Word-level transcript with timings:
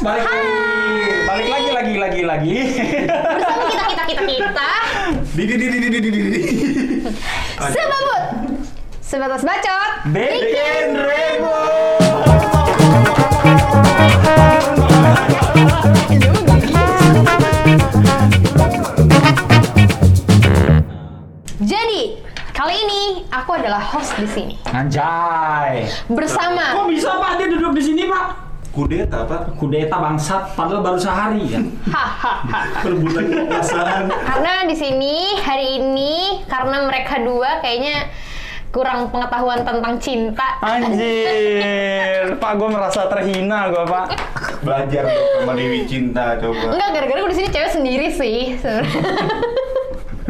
balik 0.00 0.24
lagi. 0.24 0.48
Balik 1.28 1.48
lagi 1.48 1.70
lagi 1.70 1.94
lagi 2.00 2.22
lagi. 2.24 2.56
Bersama 3.04 3.64
kita 3.68 3.84
kita 3.84 4.02
kita 4.08 4.22
kita. 4.24 4.68
Di 5.36 5.42
di 5.44 5.54
di 5.60 5.66
di 5.68 5.78
di 5.78 5.88
di 5.88 5.98
di 6.00 6.10
di. 6.10 6.42
Sebabut. 7.60 8.24
Sebatas 9.04 9.42
bacot. 9.44 9.90
Bikin 10.08 10.96
Rebo. 10.96 11.58
Jadi 21.60 22.00
kali 22.56 22.74
ini 22.88 23.02
aku 23.28 23.52
adalah 23.52 23.78
host 23.84 24.16
di 24.16 24.24
sini 24.24 24.56
Anjay. 24.72 25.84
bersama 26.08 26.72
Kok 26.72 26.88
bisa 26.88 27.20
Pak 27.20 27.36
dia 27.36 27.46
duduk 27.52 27.76
di 27.76 27.82
sini 27.84 28.08
Pak? 28.08 28.49
Kudeta 28.70 29.26
pak. 29.26 29.58
Kudeta 29.58 29.98
bangsat, 29.98 30.54
padahal 30.54 30.86
baru 30.86 30.98
sehari 30.98 31.42
ya. 31.50 31.60
Perebutan 32.86 33.24
kekuasaan. 33.26 34.04
Karena 34.06 34.52
di 34.62 34.76
sini 34.78 35.34
hari 35.42 35.82
ini 35.82 36.46
karena 36.46 36.86
mereka 36.86 37.18
dua 37.18 37.58
kayaknya 37.58 38.06
kurang 38.70 39.10
pengetahuan 39.10 39.66
tentang 39.66 39.98
cinta. 39.98 40.62
Anjir, 40.62 42.30
Pak 42.42 42.52
gue 42.54 42.68
merasa 42.70 43.10
terhina 43.10 43.66
gue 43.74 43.82
Pak. 43.82 44.06
Belajar 44.62 45.02
dong 45.10 45.42
sama 45.42 45.52
Dewi 45.58 45.82
Cinta 45.90 46.38
coba. 46.38 46.70
Enggak, 46.70 46.88
gara-gara 46.94 47.18
gue 47.26 47.30
di 47.34 47.38
sini 47.42 47.48
cewek 47.50 47.70
sendiri 47.74 48.08
sih. 48.14 48.38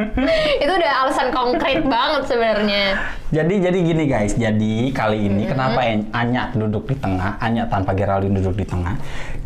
Itu 0.63 0.73
udah 0.73 0.93
alasan 1.07 1.29
konkret 1.31 1.81
banget 1.85 2.23
sebenarnya. 2.27 2.85
Jadi 3.31 3.55
jadi 3.63 3.79
gini 3.79 4.05
guys, 4.05 4.35
jadi 4.35 4.75
kali 4.91 5.31
ini 5.31 5.47
kenapa 5.47 5.81
En- 5.87 6.11
Anya 6.11 6.51
duduk 6.51 6.91
di 6.91 6.97
tengah, 6.99 7.39
Anya 7.39 7.67
tanpa 7.71 7.95
Geraldine 7.95 8.35
duduk 8.43 8.59
di 8.59 8.67
tengah? 8.67 8.99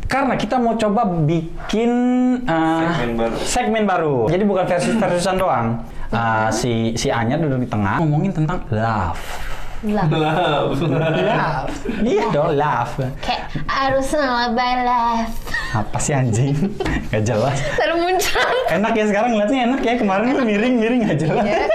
Karena 0.04 0.36
kita 0.36 0.60
mau 0.60 0.76
coba 0.76 1.04
bikin 1.04 1.90
uh, 2.44 2.92
Segmen 2.92 3.12
baru. 3.16 3.36
segmen 3.40 3.82
baru. 3.84 4.16
Jadi 4.28 4.44
bukan 4.44 4.64
versi 4.64 4.90
versusan 4.94 5.36
doang. 5.36 5.66
Uh, 6.14 6.48
si 6.48 6.94
si 6.94 7.08
Anya 7.10 7.36
duduk 7.36 7.64
di 7.64 7.68
tengah 7.68 7.98
ngomongin 8.00 8.30
tentang 8.30 8.62
love. 8.70 9.20
Lah, 9.84 10.08
Love. 10.08 10.80
Love. 10.88 11.72
Iya 12.00 12.24
dong, 12.32 12.56
love. 12.56 12.96
kayak 13.20 13.52
harus 13.68 14.08
balas. 14.56 15.28
Apa 15.76 15.98
sih 16.00 16.16
anjing? 16.16 16.56
Gak 17.12 17.28
jelas. 17.28 17.60
Terus 17.76 17.98
muncul. 18.00 18.48
Enak 18.72 18.92
ya 18.96 19.04
sekarang 19.10 19.36
ngeliatnya 19.36 19.60
enak 19.68 19.80
ya. 19.84 19.94
Kemarin 20.00 20.32
lu 20.32 20.44
miring-miring 20.46 21.00
gak 21.04 21.18
jelas. 21.20 21.44
Ya. 21.44 21.68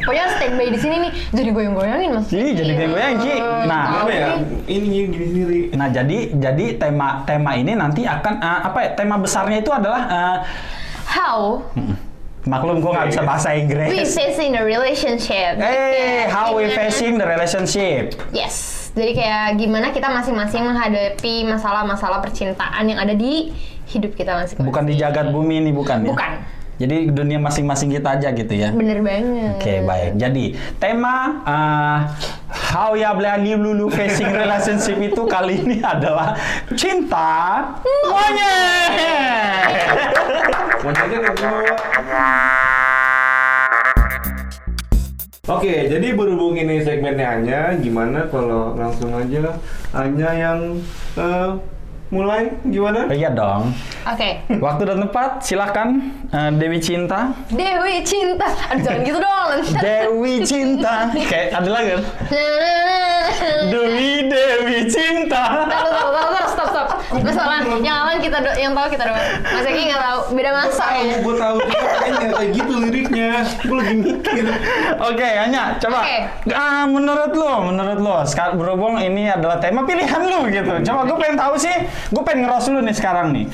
Pokoknya 0.00 0.26
standby 0.34 0.66
di 0.72 0.78
sini 0.80 0.96
nih 1.06 1.12
jadi 1.30 1.50
goyang-goyangin 1.54 2.10
mas. 2.16 2.26
Jadi 2.26 2.48
jadi 2.58 2.72
goyang-goyang, 2.74 3.14
Ci. 3.22 3.32
Nah, 3.68 3.84
Apa 4.02 4.10
ya? 4.10 4.28
Ini 4.66 4.86
gini 5.12 5.26
sendiri. 5.30 5.60
Nah, 5.76 5.88
jadi 5.92 6.18
jadi 6.40 6.64
tema 6.80 7.22
tema 7.28 7.54
ini 7.54 7.72
nanti 7.78 8.02
akan 8.08 8.34
uh, 8.42 8.60
apa 8.66 8.78
ya? 8.82 8.90
Tema 8.98 9.14
besarnya 9.20 9.62
itu 9.62 9.70
adalah 9.70 10.02
uh, 10.10 10.36
How 11.06 11.62
maklum 12.48 12.80
gua 12.80 13.00
nggak 13.00 13.08
bisa 13.12 13.22
bahasa 13.24 13.52
we 13.52 13.64
Inggris. 13.64 14.12
facing 14.16 14.56
the 14.56 14.62
relationship. 14.64 15.60
Eh, 15.60 16.24
how 16.28 16.56
we 16.56 16.68
facing 16.72 17.20
the 17.20 17.26
relationship. 17.26 18.16
Yes. 18.32 18.88
Jadi 18.90 19.14
kayak 19.14 19.54
gimana 19.60 19.94
kita 19.94 20.10
masing-masing 20.10 20.66
menghadapi 20.66 21.46
masalah-masalah 21.46 22.18
percintaan 22.18 22.90
yang 22.90 22.98
ada 22.98 23.14
di 23.14 23.54
hidup 23.90 24.18
kita 24.18 24.34
masing-masing. 24.34 24.66
Bukan 24.66 24.84
di 24.88 24.94
jagat 24.98 25.30
bumi 25.30 25.62
ini 25.62 25.70
bukan 25.70 26.02
ya? 26.06 26.10
Bukan. 26.10 26.32
Jadi 26.80 27.12
dunia 27.12 27.36
masing-masing 27.36 27.92
kita 27.92 28.16
aja 28.16 28.32
gitu 28.32 28.56
ya. 28.56 28.72
Bener 28.72 29.04
banget. 29.04 29.60
Oke, 29.60 29.84
baik. 29.84 30.16
Jadi, 30.16 30.56
tema 30.80 31.44
uh, 31.44 32.08
How 32.48 32.96
Ya 32.96 33.12
Blani 33.12 33.52
Lulu 33.52 33.92
Facing 33.92 34.32
Relationship 34.32 34.96
itu 34.96 35.28
kali 35.28 35.60
ini 35.60 35.84
adalah 35.84 36.32
cinta 36.72 37.68
monyet. 38.08 38.96
Oke, 45.50 45.90
jadi 45.92 46.16
berhubung 46.16 46.56
ini 46.56 46.80
segmennya 46.80 47.26
Anya, 47.36 47.60
gimana 47.76 48.24
kalau 48.32 48.72
langsung 48.72 49.12
aja 49.12 49.52
Anya 49.92 50.30
yang 50.32 50.80
eh, 51.18 51.50
mulai 52.10 52.50
gimana? 52.66 53.06
Iya 53.06 53.30
dong. 53.30 53.70
Oke. 54.02 54.42
Waktu 54.58 54.82
dan 54.82 54.98
tempat, 55.06 55.30
silakan 55.46 56.10
uh, 56.34 56.50
Dewi 56.58 56.82
Cinta. 56.82 57.30
Dewi 57.54 58.02
cinta. 58.02 58.50
Aduh 58.74 58.82
jangan 58.82 59.00
gitu 59.06 59.18
dong. 59.22 59.48
Dewi 59.78 60.34
Cinta. 60.42 60.94
Kayak 61.30 61.62
ada 61.62 61.70
lagi 61.70 61.88
kan? 61.94 62.02
Dewi 63.72 64.26
Dewi 64.26 64.78
Cinta. 64.90 65.64
Tahu, 65.70 65.86
tahu, 65.86 66.08
tahu, 66.10 66.68
tahu, 66.74 66.88
Masalah 67.10 67.58
yang 67.80 67.96
aman 68.00 68.16
kita 68.16 68.38
do 68.38 68.50
yang 68.54 68.70
tahu 68.70 68.86
kita 68.88 69.02
doang. 69.02 69.18
Mas 69.42 69.66
Eki 69.66 69.82
nggak 69.86 69.98
tahu, 70.00 70.20
beda 70.30 70.50
masa 70.52 70.86
ya. 70.94 71.16
gue 71.18 71.34
tahu 71.34 71.56
juga 71.60 71.88
kayaknya 71.98 72.28
kayak 72.30 72.50
gitu 72.54 72.72
liriknya. 72.78 73.30
Gue 73.60 73.76
lagi 73.76 73.94
mikir. 73.96 74.44
Oke, 75.00 75.26
Anya, 75.26 75.62
coba. 75.76 75.98
Oke. 76.00 76.18
Ah, 76.50 76.86
menurut 76.86 77.32
lo, 77.32 77.52
menurut 77.64 77.98
lo, 77.98 78.16
sekarang 78.22 78.54
berhubung 78.56 78.94
ini 78.96 79.26
adalah 79.26 79.58
tema 79.58 79.82
pilihan 79.82 80.22
lo 80.22 80.46
gitu. 80.46 80.72
Coba 80.82 81.00
gue 81.04 81.16
pengen 81.18 81.36
tahu 81.36 81.54
sih, 81.56 81.74
gue 82.08 82.22
pengen 82.22 82.46
ngeros 82.46 82.66
lu 82.68 82.80
nih 82.80 82.94
sekarang 82.94 83.26
nih. 83.32 83.44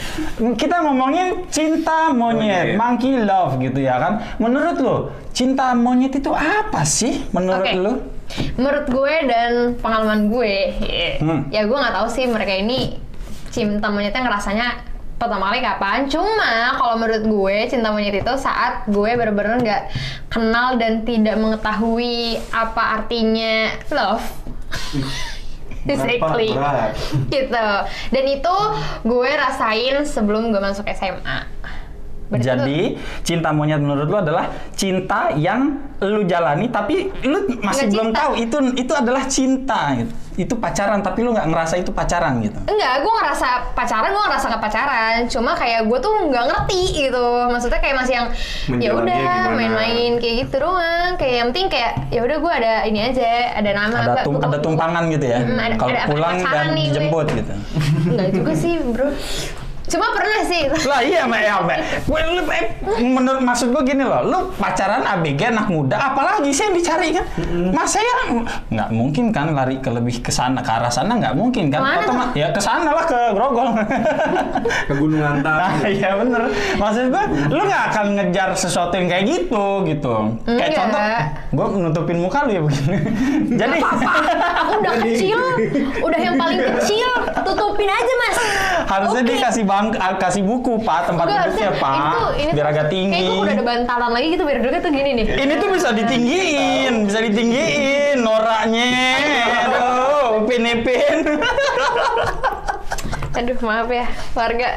Kita 0.54 0.76
ngomongin 0.82 1.26
cinta 1.48 2.12
monyet, 2.12 2.36
Monyet. 2.36 2.76
monkey 2.76 3.12
love 3.18 3.56
gitu 3.58 3.78
ya 3.78 3.96
kan. 3.96 4.12
Menurut 4.36 4.76
lo, 4.76 4.96
cinta 5.32 5.72
monyet 5.72 6.12
itu 6.12 6.28
apa 6.28 6.84
sih 6.84 7.24
menurut 7.30 7.64
Oke. 7.64 7.72
lo? 7.74 7.92
Menurut 8.58 8.90
gue 8.90 9.14
dan 9.24 9.50
pengalaman 9.78 10.26
gue, 10.26 10.54
ya, 10.82 11.10
Hmm. 11.22 11.46
ya 11.48 11.62
gue 11.62 11.72
nggak 11.72 11.94
tahu 11.94 12.08
sih 12.10 12.26
mereka 12.26 12.52
ini 12.52 12.98
cinta 13.56 13.88
monyetnya 13.88 14.20
ngerasanya 14.28 14.68
pertama 15.16 15.48
kali 15.48 15.64
kapan. 15.64 15.98
Cuma 16.12 16.76
kalau 16.76 17.00
menurut 17.00 17.24
gue 17.24 17.56
cinta 17.72 17.88
monyet 17.88 18.20
itu 18.20 18.34
saat 18.36 18.84
gue 18.84 19.10
bener-bener 19.16 19.56
nggak 19.64 19.82
kenal 20.28 20.76
dan 20.76 21.08
tidak 21.08 21.40
mengetahui 21.40 22.36
apa 22.52 23.00
artinya 23.00 23.72
love. 23.88 24.24
Exactly. 25.88 26.52
Gitu. 27.32 27.68
Dan 28.12 28.24
itu 28.28 28.56
gue 29.06 29.30
rasain 29.32 30.04
sebelum 30.04 30.52
gue 30.52 30.60
masuk 30.60 30.84
SMA. 30.92 31.55
Berarti 32.26 32.42
Jadi 32.44 32.78
cinta 33.22 33.48
monyet 33.50 33.78
menurut 33.78 34.04
lu 34.04 34.16
adalah 34.16 34.44
cinta 34.72 35.30
yang 35.32 35.78
lu 35.96 36.22
jalani 36.22 36.68
tapi 36.68 37.08
lu 37.22 37.38
masih 37.56 37.86
Nggak 37.86 37.94
belum 37.94 38.06
cinta. 38.06 38.18
tahu 38.18 38.32
itu 38.36 38.56
itu 38.76 38.92
adalah 38.92 39.22
cinta 39.24 39.80
gitu. 39.94 40.12
Itu 40.36 40.54
pacaran 40.54 41.00
tapi 41.00 41.22
lu 41.22 41.32
nggak 41.32 41.48
ngerasa 41.48 41.74
itu 41.76 41.88
pacaran 41.90 42.42
gitu. 42.42 42.58
Enggak, 42.62 43.00
gue 43.00 43.12
ngerasa 43.14 43.48
pacaran, 43.72 44.10
gue 44.10 44.20
ngerasa 44.20 44.44
nggak 44.46 44.60
pacaran. 44.60 45.16
Cuma 45.26 45.54
kayak 45.54 45.86
gue 45.86 45.98
tuh 45.98 46.12
nggak 46.28 46.44
ngerti 46.44 46.82
gitu. 47.00 47.24
Maksudnya 47.48 47.80
kayak 47.80 47.96
masih 47.96 48.14
yang 48.14 48.26
ya 48.76 48.90
udah 48.92 49.22
main-main 49.54 50.12
kayak 50.18 50.34
gitu 50.44 50.60
doang. 50.60 51.16
Kayak 51.16 51.34
yang 51.36 51.48
penting 51.48 51.68
kayak 51.70 51.92
ya 52.10 52.20
udah 52.20 52.36
gue 52.36 52.52
ada 52.52 52.72
ini 52.84 53.00
aja, 53.02 53.30
ada 53.54 53.70
nama. 53.72 53.96
Ada 54.04 54.22
tum- 54.22 54.42
ada 54.42 54.58
tumpangan 54.60 55.02
gitu 55.08 55.24
ya. 55.24 55.38
Hmm, 55.40 55.56
ada- 55.56 55.78
Kalau 55.78 55.94
pulang 56.04 56.36
dan 56.42 56.66
dijemput 56.74 57.26
gitu. 57.32 57.54
Enggak 58.04 58.28
juga 58.34 58.52
sih, 58.52 58.74
bro. 58.82 59.08
Cuma 59.86 60.10
pernah 60.10 60.40
sih. 60.42 60.62
lah 60.82 61.00
iya 61.00 61.22
Mbak 61.24 61.40
ya 61.40 61.54
Mbak. 61.60 61.78
Gue 62.04 62.20
lu 62.26 62.42
eh, 62.48 62.64
menurut 62.98 63.38
maksud 63.40 63.70
gue 63.70 63.82
gini 63.84 64.02
loh, 64.02 64.22
lu 64.22 64.38
pacaran 64.54 65.02
ABG 65.04 65.40
anak 65.48 65.66
muda, 65.66 65.96
apalagi 66.10 66.50
sih 66.50 66.66
yang 66.66 66.74
dicari 66.74 67.08
kan? 67.12 67.24
Mas 67.70 67.90
saya 67.90 68.10
nggak 68.66 68.90
mungkin 68.90 69.30
kan 69.30 69.50
lari 69.50 69.78
ke 69.78 69.88
lebih 69.88 70.18
ke 70.20 70.28
sana 70.28 70.58
ke 70.58 70.68
arah 70.68 70.90
sana 70.90 71.14
nggak 71.14 71.34
mungkin 71.34 71.70
kan? 71.70 71.78
Ke 71.78 71.86
mana 71.86 72.00
Otoma- 72.02 72.30
ya 72.34 72.50
ke 72.50 72.58
sana 72.58 72.90
lah 72.90 73.04
ke 73.04 73.18
Grogol. 73.30 73.68
Ke 74.86 74.92
Gunung 74.92 75.22
Antak. 75.22 75.54
Nah, 75.54 75.72
iya 75.94 76.10
bener. 76.14 76.42
Maksud 76.76 77.04
gue, 77.08 77.24
lu 77.48 77.62
nggak 77.62 77.84
akan 77.90 78.06
ngejar 78.16 78.48
sesuatu 78.52 78.94
yang 78.94 79.06
kayak 79.06 79.24
gitu, 79.24 79.64
gitu. 79.84 80.14
Kayak 80.42 80.58
Enggak. 80.66 80.76
contoh, 80.76 81.00
gue 81.52 81.66
nutupin 81.80 82.18
muka 82.18 82.38
lu 82.42 82.50
ya 82.52 82.60
begini. 82.60 82.96
Jadi, 83.54 83.78
Apa? 83.78 84.10
Aku 84.62 84.72
udah 84.82 84.94
kecil, 85.00 85.38
udah 86.00 86.18
yang 86.18 86.34
paling 86.34 86.58
kecil, 86.74 87.08
tutupin 87.38 87.86
aja 87.86 88.12
mas. 88.18 88.38
harusnya 88.86 89.22
Oke. 89.22 89.28
dia 89.28 89.38
ah, 89.96 90.12
kasih 90.16 90.42
buku 90.42 90.80
pak, 90.80 91.08
tempat 91.08 91.24
Enggak, 91.24 91.42
duduknya 91.46 91.70
pak, 91.76 91.96
itu- 91.96 92.34
ini 92.36 92.50
biar 92.52 92.66
agak 92.66 92.86
tinggi. 92.88 93.12
Kayak 93.12 93.28
gue 93.28 93.40
udah 93.40 93.54
ada 93.54 93.64
bantalan 93.64 94.10
lagi 94.10 94.26
gitu 94.30 94.42
biar 94.42 94.58
duduknya 94.58 94.80
tuh 94.80 94.92
gini 94.92 95.10
nih. 95.12 95.24
Ini 95.36 95.54
tuh 95.56 95.68
bisa 95.70 95.88
ditinggiin, 95.90 96.94
bisa 97.04 97.18
ditinggiin 97.20 98.16
noraknya. 98.18 98.88
Aduh, 99.66 100.42
Upin 100.42 100.64
Ipin. 100.64 101.18
Aduh 103.36 103.58
maaf 103.60 103.88
ya 103.88 104.06
warga. 104.32 104.70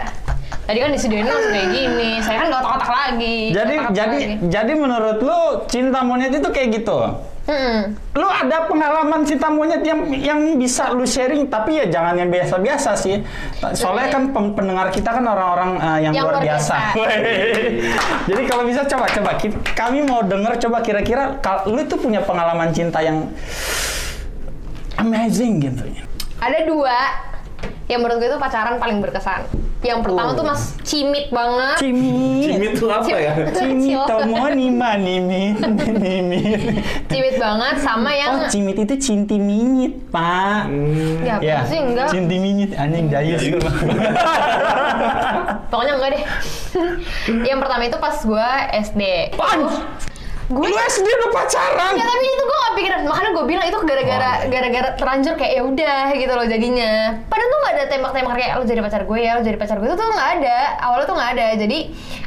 Tadi 0.69 0.85
kan 0.85 0.93
di 0.93 1.01
studio 1.01 1.17
ini 1.17 1.29
langsung 1.33 1.49
kayak 1.49 1.69
gini. 1.73 2.09
Saya 2.21 2.45
kan 2.45 2.53
gak 2.53 2.61
otak-otak 2.61 2.91
lagi. 2.93 3.37
jadi 3.49 3.73
Otak-otak 3.73 3.97
jadi 3.97 4.17
lagi. 4.21 4.35
jadi 4.53 4.71
menurut 4.77 5.17
lu 5.17 5.39
cinta 5.65 5.99
monyet 6.05 6.29
itu 6.29 6.45
kayak 6.53 6.69
gitu? 6.77 6.97
Hmm. 7.49 7.97
Lu 8.13 8.29
ada 8.29 8.69
pengalaman 8.69 9.25
cinta 9.25 9.49
monyet 9.49 9.81
yang 9.81 10.05
yang 10.13 10.39
bisa 10.61 10.93
lu 10.93 11.09
sharing 11.09 11.49
tapi 11.49 11.81
ya 11.81 11.89
jangan 11.89 12.13
yang 12.21 12.29
biasa-biasa 12.29 12.93
sih. 12.93 13.17
Soalnya 13.73 14.13
kan 14.13 14.29
pendengar 14.29 14.93
kita 14.93 15.09
kan 15.09 15.25
orang-orang 15.25 15.81
uh, 15.81 15.97
yang, 15.97 16.13
Yang 16.13 16.25
luar 16.29 16.37
biasa. 16.37 16.75
biasa. 16.93 17.17
Jadi 18.29 18.41
kalau 18.45 18.63
bisa 18.69 18.85
coba 18.85 19.09
coba 19.09 19.31
kami 19.73 20.05
mau 20.05 20.21
denger 20.21 20.69
coba 20.69 20.85
kira-kira 20.85 21.41
lu 21.65 21.81
itu 21.81 21.97
punya 21.97 22.21
pengalaman 22.21 22.69
cinta 22.69 23.01
yang 23.01 23.25
amazing 25.01 25.65
gitu. 25.65 25.81
Ada 26.37 26.69
dua 26.69 26.97
yang 27.89 28.05
menurut 28.05 28.21
gue 28.21 28.29
itu 28.29 28.37
pacaran 28.37 28.77
paling 28.77 29.01
berkesan. 29.01 29.68
Yang 29.79 29.99
pertama 30.03 30.35
tuh 30.35 30.43
mas 30.43 30.75
cimit 30.83 31.31
banget. 31.31 31.75
Cimit. 31.79 32.43
Cimit 32.45 32.71
tuh 32.75 32.91
apa 32.91 33.15
ya? 33.15 33.31
Cimit 33.55 33.95
Cilok. 33.95 34.07
tomo 34.11 34.43
nima 34.51 34.99
nimit. 34.99 35.55
Cimit 37.07 37.35
banget 37.39 37.75
sama 37.79 38.11
yang 38.11 38.43
Oh, 38.43 38.51
cimit 38.51 38.75
itu 38.75 38.95
cinti 38.99 39.39
minyit, 39.39 39.95
Pak. 40.11 40.67
Hmm. 40.67 41.23
ya, 41.23 41.35
Ya, 41.39 41.57
pasti 41.63 41.79
enggak. 41.79 42.07
cinti 42.11 42.35
minyit 42.35 42.71
anjing 42.75 43.07
dayus. 43.07 43.39
Pokoknya 45.69 45.93
enggak 45.95 46.09
deh. 46.11 46.23
yang 47.49 47.59
pertama 47.59 47.83
itu 47.85 47.97
pas 47.97 48.15
gue 48.19 48.49
SD. 48.83 49.01
Pan. 49.39 49.59
Gue 50.49 50.65
Lu 50.65 50.75
SD 50.75 51.05
udah 51.05 51.29
pacaran. 51.31 51.93
Ya 51.93 52.03
tapi 52.03 52.25
itu 52.25 52.41
gue 52.41 52.57
gak 52.59 52.73
pikiran, 52.73 52.99
makanya 53.05 53.31
gue 53.31 53.45
bilang 53.45 53.65
itu 53.65 53.77
gara-gara 53.79 54.31
gara-gara 54.45 54.89
terlanjur 54.93 55.33
kayak 55.35 55.53
ya 55.53 55.61
udah 55.61 56.01
gitu 56.11 56.33
loh 56.33 56.43
jadinya. 56.43 56.91
Padahal 57.25 57.47
tuh 57.47 57.59
gak 57.59 57.73
ada 57.75 57.83
tembak-tembak 57.85 58.33
kayak 58.33 58.51
lo 58.57 58.63
jadi 58.63 58.81
pacar 58.81 59.01
gue 59.05 59.19
ya, 59.19 59.31
lo 59.33 59.41
jadi 59.41 59.55
pacar 59.55 59.77
gue 59.77 59.85
itu 59.85 59.93
tuh 59.93 60.09
nggak 60.09 60.29
ada. 60.35 60.57
Awalnya 60.81 61.05
tuh 61.05 61.15
nggak 61.15 61.31
ada. 61.31 61.47
Jadi 61.55 61.79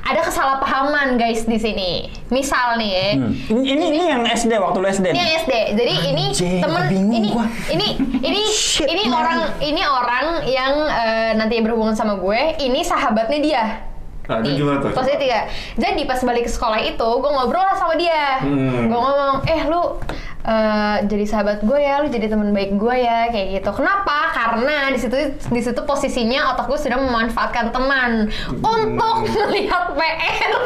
ada 0.03 0.21
kesalahpahaman 0.23 1.09
guys 1.15 1.43
di 1.45 1.59
sini. 1.59 1.93
Misal 2.29 2.79
nih 2.79 2.91
ya, 2.91 3.07
Hmm. 3.13 3.35
Ini, 3.53 3.63
ini 3.69 3.85
ini 3.93 4.05
yang 4.07 4.23
SD 4.25 4.53
waktu 4.57 4.79
lu 4.79 4.89
SD. 4.89 5.07
ini 5.09 5.19
yang 5.19 5.33
SD. 5.39 5.55
Jadi 5.75 5.93
ini 6.07 6.25
Anjing, 6.31 6.61
temen 6.63 6.83
ini 6.89 7.29
gua. 7.29 7.47
ini 7.69 7.87
ini 8.21 8.41
Shit, 8.47 8.87
ini 8.87 9.03
man. 9.05 9.19
orang 9.19 9.39
ini 9.59 9.83
orang 9.83 10.27
yang 10.45 10.73
eh, 10.87 11.31
nanti 11.35 11.59
berhubungan 11.59 11.93
sama 11.93 12.15
gue. 12.17 12.55
Ini 12.57 12.81
sahabatnya 12.81 13.39
dia. 13.39 13.65
Nah, 14.23 14.39
itu 14.39 14.63
gimana 14.63 14.79
tuh? 14.79 14.95
Posisi 14.95 15.19
tiga. 15.19 15.51
Jadi 15.75 16.03
pas 16.07 16.21
balik 16.23 16.47
ke 16.47 16.51
sekolah 16.53 16.79
itu, 16.79 17.09
gue 17.19 17.31
ngobrol 17.31 17.59
lah 17.59 17.75
sama 17.75 17.99
dia. 17.99 18.39
Hmm. 18.39 18.87
Gue 18.87 19.01
ngomong, 19.03 19.43
eh 19.51 19.67
lu 19.67 19.99
eh, 20.47 20.97
jadi 21.11 21.25
sahabat 21.27 21.67
gue 21.67 21.79
ya, 21.83 22.07
lu 22.07 22.09
jadi 22.11 22.31
teman 22.31 22.55
baik 22.55 22.79
gue 22.79 22.97
ya, 23.03 23.27
kayak 23.35 23.59
gitu. 23.59 23.71
Kenapa? 23.83 24.31
Karena 24.31 24.95
di 24.95 24.99
situ 25.03 25.17
di 25.35 25.61
situ 25.63 25.81
posisinya 25.83 26.55
otak 26.55 26.71
gue 26.71 26.79
sudah 26.79 27.03
memanfaatkan 27.03 27.75
teman 27.75 28.31
untuk 28.63 29.17
melihat 29.27 29.91
PR. 29.99 30.53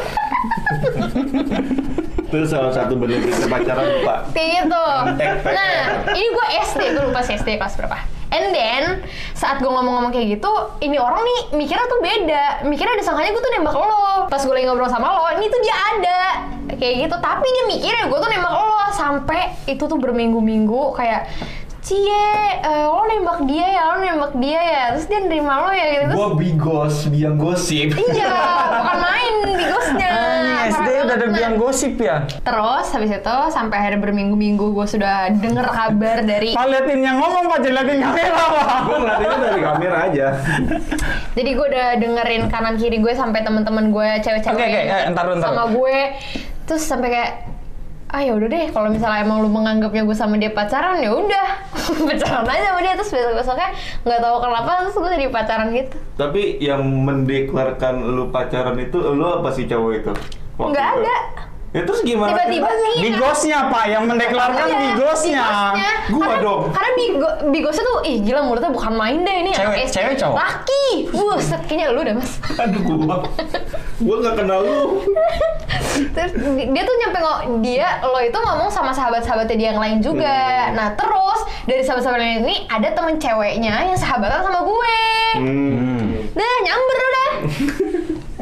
Itu 2.26 2.42
salah 2.44 2.74
satu 2.74 2.98
bentuk 2.98 3.22
kita 3.22 3.46
pacaran, 3.48 3.86
Pak. 4.04 4.18
Kayak 4.36 4.68
gitu. 4.68 4.84
PR. 5.16 5.36
Nah, 5.46 5.74
ini 6.12 6.28
gue 6.28 6.46
SD, 6.60 6.80
gue 6.92 7.04
lupa 7.08 7.24
sih 7.24 7.40
SD 7.40 7.56
kelas 7.56 7.78
berapa. 7.80 8.15
And 8.26 8.50
then, 8.50 9.06
saat 9.38 9.62
gue 9.62 9.70
ngomong-ngomong 9.70 10.10
kayak 10.10 10.38
gitu, 10.38 10.50
ini 10.82 10.98
orang 10.98 11.22
nih 11.22 11.40
mikirnya 11.62 11.86
tuh 11.86 12.00
beda. 12.02 12.44
Mikirnya 12.66 12.98
disangkanya 12.98 13.30
gue 13.30 13.42
tuh 13.42 13.52
nembak 13.54 13.76
lo. 13.78 14.26
Pas 14.26 14.42
gue 14.42 14.54
lagi 14.54 14.66
ngobrol 14.66 14.90
sama 14.90 15.08
lo, 15.14 15.26
ini 15.38 15.46
tuh 15.46 15.60
dia 15.62 15.76
ada. 15.76 16.20
Kayak 16.74 16.94
gitu. 17.06 17.16
Tapi 17.22 17.46
dia 17.46 17.64
mikirnya 17.70 18.04
gue 18.10 18.18
tuh 18.18 18.30
nembak 18.30 18.52
lo. 18.52 18.82
Sampai 18.90 19.54
itu 19.70 19.86
tuh 19.86 19.98
berminggu-minggu 20.00 20.98
kayak, 20.98 21.30
Cie, 21.86 22.26
eh, 22.66 22.82
lo 22.82 23.06
nembak 23.06 23.46
dia 23.46 23.78
ya, 23.78 23.82
lo 23.94 24.02
nembak 24.02 24.34
dia 24.42 24.58
ya. 24.58 24.82
Terus 24.90 25.06
dia 25.06 25.22
nerima 25.22 25.54
lo 25.62 25.70
ya 25.70 25.86
gitu. 25.86 26.18
Gua 26.18 26.28
bigos, 26.34 27.06
biang 27.14 27.38
gosip. 27.38 27.94
iya, 27.94 28.34
bukan 28.74 28.98
main 28.98 29.34
bigosnya. 29.46 30.10
Ah, 30.10 30.66
SD 30.66 30.82
Parah 30.82 31.04
udah 31.06 31.14
ada 31.14 31.28
biang 31.30 31.54
gosip 31.54 31.94
ya. 32.02 32.26
Terus 32.42 32.86
habis 32.90 33.10
itu 33.14 33.36
sampai 33.54 33.76
akhirnya 33.78 34.02
berminggu-minggu 34.02 34.66
gue 34.74 34.86
sudah 34.90 35.30
denger 35.30 35.62
kabar 35.62 36.26
dari 36.26 36.58
Pak 36.58 36.66
liatin 36.66 37.00
yang 37.06 37.22
ngomong 37.22 37.44
Pak, 37.54 37.58
liatin 37.62 37.98
kamera 38.02 38.34
Pak. 38.34 38.78
Gua 38.82 38.96
ngeliatinnya 38.98 39.38
dari 39.38 39.60
kamera 39.62 39.96
aja. 40.10 40.26
jadi 41.38 41.50
gue 41.54 41.66
udah 41.70 41.88
dengerin 42.02 42.42
kanan 42.50 42.74
kiri 42.82 42.98
gue 42.98 43.14
sampai 43.14 43.46
teman-teman 43.46 43.94
gue 43.94 44.08
cewek-cewek 44.26 44.58
Oke, 44.58 44.66
oke, 44.66 44.82
eh, 44.90 45.02
entar, 45.06 45.24
entar. 45.30 45.54
sama 45.54 45.64
gue 45.70 45.98
terus 46.66 46.82
sampai 46.82 47.08
kayak 47.14 47.30
ah 48.16 48.24
ya 48.24 48.32
udah 48.32 48.48
deh 48.48 48.72
kalau 48.72 48.88
misalnya 48.88 49.28
emang 49.28 49.44
lu 49.44 49.52
menganggapnya 49.52 50.08
gue 50.08 50.16
sama 50.16 50.40
dia 50.40 50.48
pacaran 50.48 50.96
ya 50.96 51.12
udah. 51.12 51.46
Pacaran 52.08 52.48
aja 52.48 52.72
sama 52.72 52.80
dia 52.80 52.96
terus 52.96 53.12
besok 53.12 53.32
besoknya 53.36 53.68
nggak 54.08 54.20
tahu 54.24 54.36
kenapa 54.40 54.70
terus 54.80 54.96
gue 54.96 55.10
jadi 55.20 55.28
pacaran 55.28 55.68
gitu. 55.76 55.96
Tapi 56.16 56.42
yang 56.64 56.80
mendeklarkan 56.80 58.00
lu 58.00 58.32
pacaran 58.32 58.80
itu 58.80 58.96
lu 58.96 59.28
apa 59.28 59.52
sih 59.52 59.68
cowok 59.68 59.92
itu? 59.92 60.12
Nggak 60.56 60.86
ada 60.96 61.16
Ya 61.76 61.82
terus 61.84 62.00
gimana? 62.00 62.32
tiba-tiba 62.32 62.70
nih 62.72 62.96
Bigosnya 63.06 63.58
Pak, 63.68 63.84
yang 63.86 64.02
mendeklarkan 64.04 64.64
Iya, 64.64 64.78
bigosnya. 64.88 65.44
bigosnya. 65.44 65.90
Gua 66.08 66.24
karena, 66.24 66.40
dong. 66.40 66.60
Karena 66.72 66.90
bigo, 66.94 67.28
bigosnya 67.50 67.84
tuh, 67.84 67.98
ih 68.02 68.16
gila 68.18 68.40
mulutnya 68.42 68.70
bukan 68.70 68.92
main 68.92 69.20
deh 69.20 69.36
ini 69.38 69.50
Cewek- 69.52 69.76
anak 69.76 69.84
SD. 69.84 69.94
cewek 69.94 70.14
cowok? 70.16 70.36
Laki, 70.36 70.84
buset, 71.10 71.60
kayaknya 71.62 71.86
lu 71.90 72.00
dah 72.00 72.14
mas 72.14 72.32
Aduh 72.62 72.80
gua. 72.82 73.16
Gua 73.98 74.16
nggak 74.18 74.34
kenal 74.36 74.58
lu. 74.60 74.80
Terus 76.16 76.32
dia 76.66 76.82
tuh 76.82 76.96
nyampe 76.98 77.18
ngomong, 77.18 77.40
dia, 77.60 77.88
lo 78.02 78.18
itu 78.18 78.36
ngomong 78.36 78.68
sama 78.68 78.90
sahabat-sahabatnya 78.90 79.56
dia 79.56 79.68
yang 79.70 79.80
lain 79.80 79.98
juga 79.98 80.28
Hmm. 80.66 80.74
Nah 80.74 80.88
terus, 80.92 81.38
dari 81.64 81.80
sahabat-sahabat 81.80 82.18
lain 82.18 82.42
ini, 82.42 82.66
ada 82.66 82.88
temen 82.90 83.16
ceweknya 83.16 83.84
yang 83.84 83.96
sahabatan 83.96 84.40
sama 84.40 84.60
gue 84.62 84.96
Hmm. 85.36 86.00
Dah, 86.32 86.54
nyamber 86.62 86.96
udah 86.98 87.30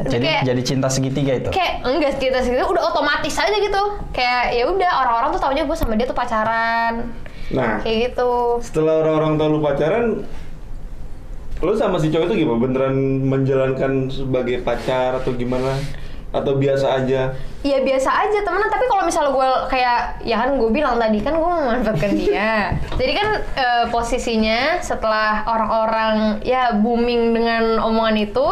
Jadi 0.05 0.27
kayak, 0.27 0.43
jadi 0.45 0.63
cinta 0.63 0.89
segitiga 0.89 1.33
itu. 1.37 1.49
kayak 1.49 1.75
enggak 1.83 2.13
kita 2.17 2.39
segitu 2.41 2.65
udah 2.65 2.85
otomatis 2.87 3.35
aja 3.35 3.57
gitu 3.57 3.83
kayak 4.11 4.53
ya 4.53 4.65
udah 4.67 4.91
orang-orang 5.01 5.29
tuh 5.33 5.41
taunya 5.41 5.65
gue 5.65 5.77
sama 5.77 5.95
dia 5.95 6.05
tuh 6.05 6.15
pacaran 6.15 7.09
Nah, 7.47 7.77
kayak 7.81 8.11
gitu 8.11 8.57
setelah 8.59 9.05
orang-orang 9.05 9.37
tahu 9.37 9.49
lu 9.51 9.61
pacaran, 9.61 10.25
lu 11.61 11.73
sama 11.75 11.97
si 11.97 12.09
cowok 12.09 12.29
itu 12.29 12.41
gimana? 12.41 12.59
Beneran 12.59 12.97
menjalankan 13.21 13.93
sebagai 14.09 14.61
pacar 14.61 15.21
atau 15.21 15.33
gimana? 15.33 15.77
Atau 16.33 16.57
biasa 16.57 16.99
aja? 16.99 17.31
Ya 17.63 17.79
biasa 17.79 18.11
aja 18.11 18.43
temenan, 18.43 18.67
tapi 18.67 18.91
kalau 18.91 19.07
misalnya 19.07 19.31
gue 19.31 19.49
kayak 19.71 20.25
ya 20.27 20.41
kan 20.41 20.59
gue 20.59 20.67
bilang 20.67 20.99
tadi 20.99 21.21
kan 21.21 21.37
gue 21.37 21.47
memanfaatkan 21.47 22.13
dia. 22.21 22.75
Jadi 22.97 23.13
kan 23.13 23.29
eh, 23.55 23.85
posisinya 23.89 24.81
setelah 24.81 25.47
orang-orang 25.47 26.43
ya 26.43 26.75
booming 26.75 27.37
dengan 27.37 27.79
omongan 27.79 28.17
itu, 28.19 28.47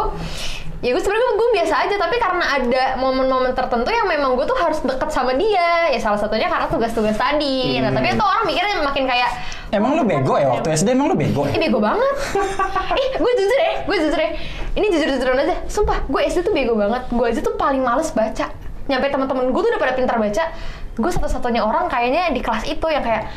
ya 0.83 0.91
gue 0.91 1.03
sebenarnya 1.03 1.33
gue 1.39 1.49
biasa 1.63 1.75
aja. 1.87 1.95
Tapi 1.97 2.17
karena 2.19 2.45
ada 2.59 2.85
momen-momen 2.99 3.55
tertentu 3.55 3.89
yang 3.89 4.11
memang 4.11 4.35
gue 4.35 4.45
tuh 4.45 4.59
harus 4.59 4.83
deket 4.83 5.09
sama 5.15 5.33
dia. 5.39 5.89
Ya 5.95 5.99
salah 6.03 6.19
satunya 6.19 6.51
karena 6.51 6.67
tugas-tugas 6.67 7.17
tadi. 7.17 7.79
Nah 7.79 7.95
tapi 7.95 8.13
itu 8.13 8.25
orang 8.25 8.45
mikirnya 8.45 8.83
makin 8.83 9.07
kayak 9.07 9.31
Emang 9.73 9.97
lu 9.97 10.05
bego 10.05 10.37
ya 10.37 10.53
waktu 10.53 10.69
SD 10.77 10.93
emang 10.93 11.09
lu 11.09 11.17
bego? 11.17 11.49
Ih 11.49 11.57
bego 11.57 11.81
banget. 11.81 12.15
Ih 13.01 13.09
gue 13.17 13.33
jujur 13.41 13.57
ya, 13.57 13.73
gue 13.89 13.97
jujur 14.05 14.21
ya. 14.21 14.31
Ini 14.77 14.87
jujur-jujuran 14.93 15.37
aja. 15.49 15.57
Sumpah, 15.65 16.05
gue 16.05 16.21
SD 16.29 16.45
tuh 16.45 16.53
bego 16.53 16.77
banget. 16.77 17.09
Gue 17.09 17.33
aja 17.33 17.41
tuh 17.41 17.57
paling 17.57 17.81
males 17.81 18.13
baca. 18.13 18.53
Nyampe 18.85 19.09
teman-teman 19.09 19.49
gue 19.49 19.61
tuh 19.65 19.71
udah 19.73 19.81
pada 19.81 19.97
pintar 19.97 20.21
baca. 20.21 20.53
Gue 20.93 21.09
satu-satunya 21.09 21.65
orang 21.65 21.89
kayaknya 21.89 22.37
di 22.37 22.45
kelas 22.45 22.69
itu 22.69 22.85
yang 22.93 23.01
kayak 23.01 23.33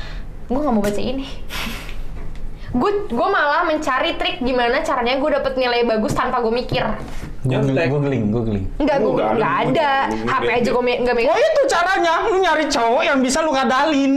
gue 0.51 0.59
nggak 0.59 0.75
mau 0.75 0.83
baca 0.83 1.01
ini. 1.01 1.23
Gue 2.75 3.07
gue 3.07 3.27
malah 3.31 3.63
mencari 3.63 4.19
trik 4.19 4.43
gimana 4.43 4.83
caranya 4.83 5.15
gue 5.15 5.29
dapet 5.31 5.55
nilai 5.55 5.87
bagus 5.87 6.11
tanpa 6.11 6.43
gue 6.43 6.51
mikir. 6.51 6.83
Googling, 7.45 7.71
Nyontek. 7.71 7.87
googling, 7.87 8.23
googling. 8.29 8.65
Enggak, 8.75 8.97
gue 8.99 9.11
Nggak 9.11 9.29
ada. 9.29 9.37
nggak 9.37 9.55
ada. 9.63 9.91
HP 10.27 10.43
aja 10.51 10.69
gue 10.71 10.83
me- 10.83 10.99
nggak 10.99 11.13
Oh 11.13 11.19
megang. 11.19 11.37
itu 11.39 11.61
caranya, 11.67 12.13
lu 12.25 12.37
nyari 12.39 12.65
cowok 12.65 13.03
yang 13.03 13.17
bisa 13.19 13.37
lu 13.39 13.51
kadalin. 13.51 14.13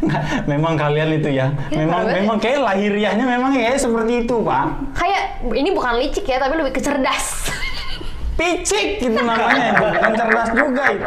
Nggak, 0.00 0.22
memang 0.50 0.74
kalian 0.74 1.08
itu 1.14 1.30
ya, 1.30 1.46
Ya, 1.68 1.78
memang 1.78 2.04
memang 2.06 2.36
kayak 2.36 2.60
lahiriahnya 2.60 3.24
memang 3.24 3.50
kayak 3.50 3.76
seperti 3.76 4.24
itu 4.24 4.36
pak. 4.40 4.64
Kayak 4.94 5.22
ini 5.50 5.70
bukan 5.70 5.92
licik 5.96 6.24
ya, 6.24 6.36
tapi 6.36 6.54
lebih 6.54 6.72
ke 6.72 6.80
cerdas. 6.80 7.48
Picik 8.34 8.98
gitu 8.98 9.14
namanya, 9.14 9.70
itu 9.70 9.84
bukan 9.86 10.12
cerdas 10.12 10.48
juga 10.50 10.84
itu. 10.90 11.06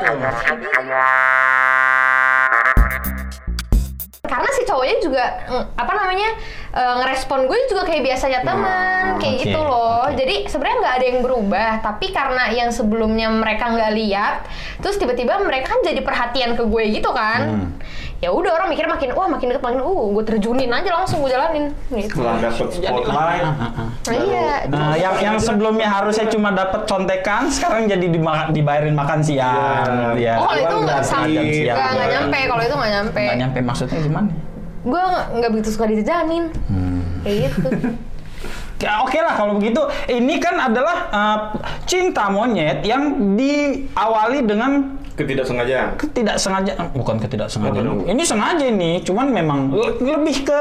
Cowoknya 4.68 4.98
juga 5.00 5.26
mm, 5.48 5.64
apa 5.74 5.92
namanya 5.96 6.30
eh, 6.72 6.94
ngerespon 7.00 7.40
gue 7.44 7.58
juga 7.68 7.82
kayak 7.82 8.04
biasanya 8.04 8.40
teman 8.44 9.18
kayak 9.18 9.34
oke, 9.34 9.42
gitu 9.42 9.60
loh 9.60 10.04
oke. 10.04 10.14
jadi 10.14 10.36
sebenarnya 10.46 10.78
nggak 10.78 10.96
ada 10.96 11.06
yang 11.06 11.20
berubah 11.22 11.72
tapi 11.80 12.06
karena 12.12 12.44
yang 12.52 12.70
sebelumnya 12.70 13.28
mereka 13.30 13.72
nggak 13.72 13.92
lihat 13.94 14.36
terus 14.78 14.96
tiba-tiba 14.96 15.40
mereka 15.40 15.72
kan 15.72 15.80
jadi 15.82 16.02
perhatian 16.02 16.54
ke 16.54 16.64
gue 16.64 16.84
gitu 16.92 17.10
kan 17.10 17.40
Hmm. 17.48 17.70
ya 18.18 18.30
udah 18.30 18.50
orang 18.52 18.68
mikir 18.68 18.84
makin 18.84 19.14
wah 19.14 19.30
makin 19.30 19.48
deket 19.48 19.62
makin 19.62 19.80
uh 19.80 20.06
gue 20.12 20.24
terjunin 20.26 20.68
aja 20.68 20.90
langsung 20.92 21.22
gue 21.22 21.30
jalanin 21.30 21.70
gitu 21.88 22.18
Setelah 22.18 22.38
dapet 22.42 22.68
spotlight, 22.74 23.44
nah, 23.46 24.16
iya 24.18 24.50
Nah, 24.68 24.94
yang 24.96 25.14
yang 25.18 25.38
sebelumnya 25.38 25.88
harusnya 25.88 26.26
cuma 26.28 26.50
dapat 26.52 26.84
contekan, 26.84 27.46
sekarang 27.48 27.86
jadi 27.86 28.10
dima- 28.10 28.50
dibayarin 28.50 28.92
makan 28.92 29.22
siang. 29.22 30.18
Iya. 30.18 30.34
Ya. 30.34 30.34
oh 30.36 30.50
kalau 30.50 30.60
itu 30.60 30.76
nggak 30.82 31.02
sampai 31.02 31.46
nggak 31.64 32.08
nyampe 32.10 32.38
kalau 32.44 32.64
itu 32.64 32.76
nggak 32.76 32.92
nyampe 32.92 33.22
Nggak 33.22 33.40
nyampe 33.40 33.60
maksudnya 33.62 34.00
gimana? 34.02 34.30
Gue 34.80 35.04
nggak 35.34 35.50
begitu 35.50 35.70
suka 35.70 35.86
dijajanin 35.86 36.52
Hmm. 36.66 37.22
kayak 37.22 37.38
gitu 37.50 37.70
Ya 38.78 39.02
oke 39.02 39.18
lah 39.18 39.34
kalau 39.34 39.58
begitu. 39.58 39.82
Ini 40.06 40.38
kan 40.38 40.54
adalah 40.62 41.10
uh, 41.10 41.38
cinta 41.84 42.30
monyet 42.30 42.86
yang 42.86 43.34
diawali 43.34 44.46
dengan 44.46 45.02
ketidaksengajaan. 45.12 45.98
ketidaksengajaan 45.98 46.86
eh, 46.86 46.90
bukan 46.94 47.18
ketidaksengajaan 47.18 48.06
ini 48.06 48.22
sengaja 48.22 48.70
nih 48.70 49.02
cuman 49.02 49.34
memang 49.34 49.74
le- 49.74 49.98
lebih 49.98 50.46
ke 50.46 50.60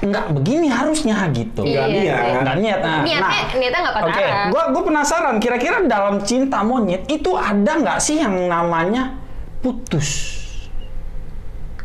nggak 0.00 0.32
begini 0.32 0.72
harusnya 0.72 1.28
gitu 1.28 1.60
Nggak 1.60 1.84
Iya 1.86 2.00
niat. 2.00 2.16
sih. 2.24 2.32
nggak 2.40 2.56
niat 2.56 2.80
nah, 2.80 2.98
Niatnya- 2.98 3.20
nah, 3.20 3.36
niatnya 3.52 3.80
nggak 3.82 3.94
pacaran. 3.94 4.08
oke 4.08 4.24
gua 4.48 4.62
gua 4.72 4.82
penasaran 4.86 5.36
kira-kira 5.36 5.76
dalam 5.84 6.14
cinta 6.22 6.58
monyet 6.62 7.04
itu 7.06 7.30
ada 7.30 7.72
nggak 7.76 7.98
sih 8.00 8.16
yang 8.16 8.40
namanya 8.42 9.20
putus 9.60 10.37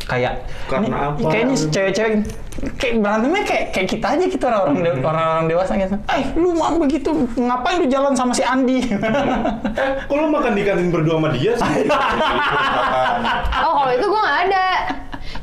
kayak 0.04 0.34
Karena 0.68 0.86
ini- 0.86 0.96
apa? 0.96 1.18
Kayaknya 1.26 1.56
cewek-cewek 1.70 2.12
kayak 2.74 2.96
berantemnya 3.00 3.44
kayak 3.44 3.66
kayak 3.72 3.88
kita 3.90 4.08
aja 4.10 4.24
gitu 4.26 4.44
orang-orang 4.44 4.76
Hmm. 4.94 5.04
orang-orang 5.04 5.46
dewasa 5.48 5.72
gitu. 5.76 5.96
Eh, 6.08 6.24
lu 6.34 6.50
mau 6.54 6.76
begitu 6.78 7.10
ngapain 7.36 7.76
lu 7.78 7.88
jalan 7.88 8.14
sama 8.14 8.32
si 8.32 8.42
Andi? 8.42 8.80
Eh, 8.80 9.92
kok 10.02 10.14
lu 10.14 10.28
makan 10.28 10.54
di 10.54 10.64
kantin 10.64 10.88
berdua 10.90 11.18
sama 11.18 11.30
dia 11.32 11.52
sih? 11.54 11.84
Oh 13.60 13.72
kalau 13.74 13.92
itu 13.92 14.06
gue 14.06 14.22
nggak 14.22 14.40
ada. 14.48 14.66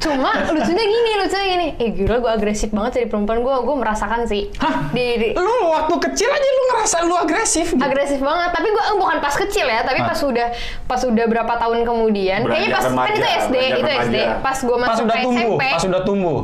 Cuma 0.01 0.33
lucunya 0.49 0.85
gini, 0.89 1.11
lucunya 1.21 1.47
gini. 1.47 1.69
Eh 1.77 1.89
gila 1.93 2.17
gue 2.19 2.31
agresif 2.33 2.73
banget 2.73 2.91
jadi 2.97 3.07
perempuan 3.13 3.45
gue, 3.45 3.53
gue 3.53 3.77
merasakan 3.77 4.25
sih. 4.25 4.49
Hah? 4.57 4.89
Di, 4.97 5.07
di- 5.21 5.35
lu 5.37 5.69
waktu 5.69 5.95
kecil 6.01 6.25
aja 6.27 6.49
lu 6.49 6.63
ngerasa 6.73 6.97
lu 7.05 7.15
agresif 7.15 7.77
gitu. 7.77 7.85
agresif 7.85 8.17
banget. 8.17 8.51
Tapi 8.57 8.69
gue 8.73 8.85
bukan 8.97 9.21
pas 9.21 9.35
kecil 9.37 9.69
ya, 9.69 9.85
tapi 9.85 10.01
pas 10.01 10.17
udah 10.17 10.49
pas 10.89 11.01
udah 11.05 11.25
berapa 11.29 11.53
tahun 11.53 11.85
kemudian. 11.85 12.49
Beranjak 12.49 12.57
kayaknya 12.65 12.73
pas 12.73 12.85
kan 12.85 12.93
remaja, 12.97 13.13
itu 13.13 13.29
SD, 13.29 13.57
itu 13.61 13.77
SD. 13.77 13.89
remaja. 13.93 14.25
Pas 14.41 14.59
gue 14.59 14.77
pas 14.77 14.89
masuk 14.89 15.05
udah 15.05 15.13
ke 15.13 15.21
tumbuh, 15.21 15.45
SMP, 15.53 15.65
pas 15.69 15.85
udah 15.85 16.03
tumbuh. 16.03 16.39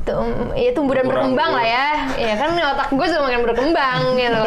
tum, 0.00 0.26
ya 0.54 0.70
tumbuh 0.70 0.94
dan 0.94 1.06
Kurang 1.06 1.34
berkembang 1.34 1.50
lah 1.54 1.66
ya. 1.66 1.86
Ya 2.18 2.34
kan 2.34 2.50
otak 2.54 2.88
gue 2.90 3.06
juga 3.06 3.22
makin 3.22 3.40
berkembang 3.46 4.00
gitu. 4.18 4.42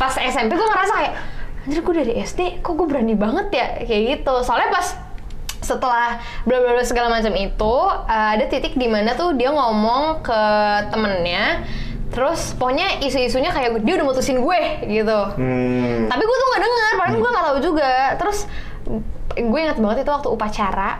Pas 0.00 0.12
SMP 0.16 0.56
gue 0.56 0.68
ngerasa 0.68 0.92
kayak, 0.96 1.12
anjir 1.64 1.80
gue 1.84 1.94
dari 2.00 2.12
SD, 2.16 2.40
kok 2.60 2.72
gue 2.72 2.86
berani 2.88 3.12
banget 3.12 3.46
ya 3.52 3.66
kayak 3.84 4.02
gitu. 4.08 4.34
Soalnya 4.40 4.72
pas 4.72 5.03
setelah 5.64 6.20
bla 6.44 6.60
bla 6.60 6.76
bla 6.76 6.84
segala 6.84 7.08
macam 7.08 7.32
itu 7.32 7.74
uh, 7.88 8.28
ada 8.36 8.44
titik 8.46 8.76
di 8.76 8.86
mana 8.86 9.16
tuh 9.16 9.32
dia 9.32 9.48
ngomong 9.48 10.20
ke 10.20 10.42
temennya 10.92 11.64
terus 12.14 12.54
pokoknya 12.54 13.02
isu-isunya 13.02 13.50
kayak 13.50 13.82
dia 13.82 13.98
udah 13.98 14.06
mutusin 14.06 14.38
gue 14.38 14.60
gitu. 14.86 15.18
Hmm. 15.34 16.06
tapi 16.06 16.22
gue 16.22 16.36
tuh 16.38 16.48
nggak 16.52 16.62
dengar 16.62 16.92
padahal 16.94 17.18
gue 17.18 17.30
nggak 17.34 17.46
tahu 17.50 17.58
juga. 17.58 17.92
Terus 18.20 18.38
gue 19.34 19.58
ingat 19.58 19.78
banget 19.82 20.06
itu 20.06 20.10
waktu 20.14 20.28
upacara. 20.30 20.90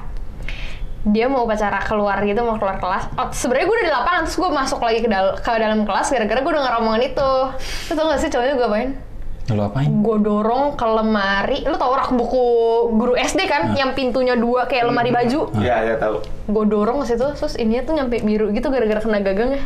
Dia 1.04 1.28
mau 1.30 1.44
upacara 1.46 1.78
keluar 1.86 2.18
gitu 2.24 2.40
mau 2.42 2.58
keluar 2.58 2.82
kelas. 2.82 3.14
Oh, 3.14 3.30
sebenarnya 3.30 3.66
gue 3.68 3.76
udah 3.78 3.86
di 3.86 3.94
lapangan 3.94 4.20
terus 4.26 4.36
gue 4.42 4.50
masuk 4.50 4.80
lagi 4.82 4.98
ke, 5.04 5.08
dal- 5.12 5.36
ke 5.38 5.50
dalam 5.54 5.86
kelas 5.86 6.06
gara-gara 6.10 6.40
gue 6.42 6.52
denger 6.56 6.72
omongan 6.82 7.02
itu. 7.06 7.32
Lu 7.62 7.92
tau 7.94 8.04
gak 8.10 8.18
sih 8.18 8.30
cowoknya 8.34 8.54
gue 8.58 8.66
apain 8.66 8.90
Lu 9.52 9.60
apain? 9.60 9.92
gue 9.92 10.16
dorong 10.24 10.72
ke 10.72 10.86
lemari. 10.88 11.60
Lu 11.68 11.76
tau 11.76 11.92
rak 11.92 12.16
buku 12.16 12.44
guru 12.96 13.12
SD 13.12 13.44
kan? 13.44 13.76
Yang 13.76 13.92
pintunya 13.92 14.32
dua 14.40 14.64
kayak 14.64 14.88
lemari 14.88 15.12
baju. 15.12 15.52
Ya, 15.60 15.84
ya 15.84 16.00
tahu. 16.00 16.24
gue 16.44 16.64
dorong 16.68 17.00
ke 17.00 17.16
situ 17.16 17.24
terus 17.36 17.56
ininya 17.56 17.82
tuh 17.88 17.94
nyampe 17.96 18.20
biru 18.20 18.52
gitu 18.52 18.68
gara-gara 18.68 19.00
kena 19.00 19.24
gagangnya 19.24 19.64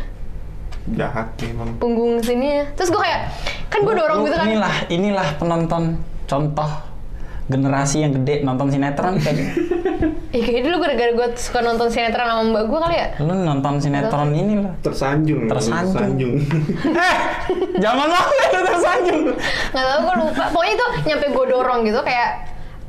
Jahat 0.95 1.35
emang. 1.43 1.75
punggung 1.75 2.23
sini 2.23 2.63
terus 2.73 2.87
gue 2.89 2.97
kayak 3.03 3.29
kan 3.67 3.83
gue 3.83 3.95
dorong 3.99 4.23
Lu 4.23 4.25
gitu 4.31 4.35
kan. 4.39 4.47
Inilah, 4.47 4.75
inilah 4.87 5.27
penonton 5.37 5.99
contoh 6.25 6.71
generasi 7.49 8.05
yang 8.05 8.13
gede 8.13 8.45
nonton 8.45 8.69
sinetron 8.69 9.17
kayak 9.17 9.35
gitu. 9.35 9.51
Eh 10.29 10.45
kayaknya 10.45 10.61
dulu 10.69 10.85
gara-gara 10.85 11.11
gue 11.11 11.27
suka 11.35 11.59
nonton 11.59 11.89
sinetron 11.89 12.21
sama 12.23 12.43
mbak 12.45 12.63
gue 12.69 12.79
kali 12.79 12.95
ya 12.95 13.07
Lu 13.17 13.33
nonton 13.33 13.81
sinetron 13.81 14.29
ini 14.31 14.61
lah. 14.61 14.73
Tersanjung. 14.79 15.49
Tersanjung. 15.49 16.37
Eh, 16.85 17.17
jangan 17.81 18.07
lo 18.07 18.21
tersanjung. 18.61 19.21
nggak 19.73 19.85
tahu 19.85 19.99
gue 19.99 20.15
lupa 20.21 20.43
pokoknya 20.53 20.73
itu 20.75 20.85
nyampe 21.03 21.25
gue 21.27 21.45
dorong 21.49 21.79
gitu 21.81 21.99
kayak 21.99 22.29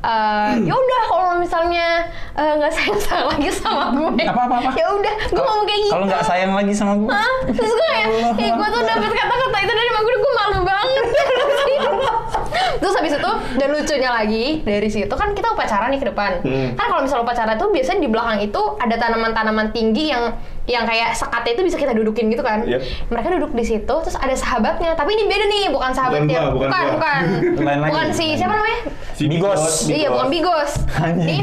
eh 0.01 0.51
ya 0.59 0.73
udah 0.73 1.01
kalau 1.05 1.31
misalnya 1.35 2.01
eh, 2.33 2.53
nggak 2.55 2.69
sayang 2.69 2.97
sayang 2.99 3.27
lagi 3.29 3.49
sama 3.49 3.85
gue 3.91 4.23
Apa, 4.23 4.41
apa, 4.43 4.55
apa? 4.59 4.69
ya 4.73 4.87
udah 4.89 5.13
gue 5.27 5.37
ngomong 5.39 5.63
kayak 5.63 5.79
gitu 5.79 5.93
Kalau 5.93 6.05
nggak 6.05 6.23
sayang 6.23 6.51
lagi 6.51 6.73
sama 6.73 6.93
gue. 6.95 7.07
Hah? 7.07 7.35
terus 7.47 7.69
gue 7.69 7.87
kayak 7.87 8.07
eh 8.35 8.49
gue 8.49 8.67
tuh 8.67 8.81
dapet 8.83 9.11
kata-kata 9.11 9.57
itu 9.59 9.71
dari 9.71 9.89
mbak 9.89 10.01
gue 10.01 10.15
gue 10.17 10.33
malu 10.35 10.59
banget 10.63 11.05
terus 12.81 12.93
habis 12.95 13.13
itu 13.13 13.31
dan 13.53 13.69
lucunya 13.69 14.09
lagi 14.09 14.45
dari 14.61 14.89
situ 14.89 15.11
kan 15.11 15.31
kita 15.31 15.47
upacara 15.49 15.85
nih 15.87 15.99
ke 15.99 16.07
depan 16.07 16.31
Hmm. 16.41 16.73
kan 16.73 16.85
kalau 16.87 17.01
misalnya 17.03 17.21
upacara 17.23 17.53
tuh 17.55 17.69
biasanya 17.69 18.01
di 18.01 18.09
belakang 18.09 18.39
itu 18.41 18.57
ada 18.75 18.95
tanaman-tanaman 18.97 19.69
tinggi 19.69 20.09
yang 20.09 20.33
yang 20.63 20.83
kayak 20.83 21.11
sekatnya 21.11 21.51
itu 21.51 21.63
bisa 21.63 21.75
kita 21.75 21.91
dudukin 21.91 22.27
gitu 22.27 22.39
kan 22.39 22.61
Yep. 22.61 22.81
mereka 23.07 23.27
duduk 23.33 23.51
di 23.51 23.65
situ 23.65 23.89
terus 23.97 24.13
ada 24.13 24.31
sahabatnya 24.31 24.93
tapi 24.93 25.11
ini 25.11 25.25
beda 25.25 25.45
nih 25.47 25.65
bukan 25.67 25.91
sahabat 25.91 26.21
Bukan 26.21 26.29
gua, 26.29 26.51
bukan 26.51 26.69
bukan 26.91 27.21
bukan 27.51 27.65
Lain 27.67 27.79
lagi. 27.79 27.91
bukan 27.91 28.07
si 28.11 28.25
siapa 28.33 28.53
namanya 28.53 28.79
Si 29.11 29.23
Bigos. 29.25 29.63
iya 29.87 30.07
bukan 30.07 30.27
bigos 30.27 30.71
nih 31.17 31.41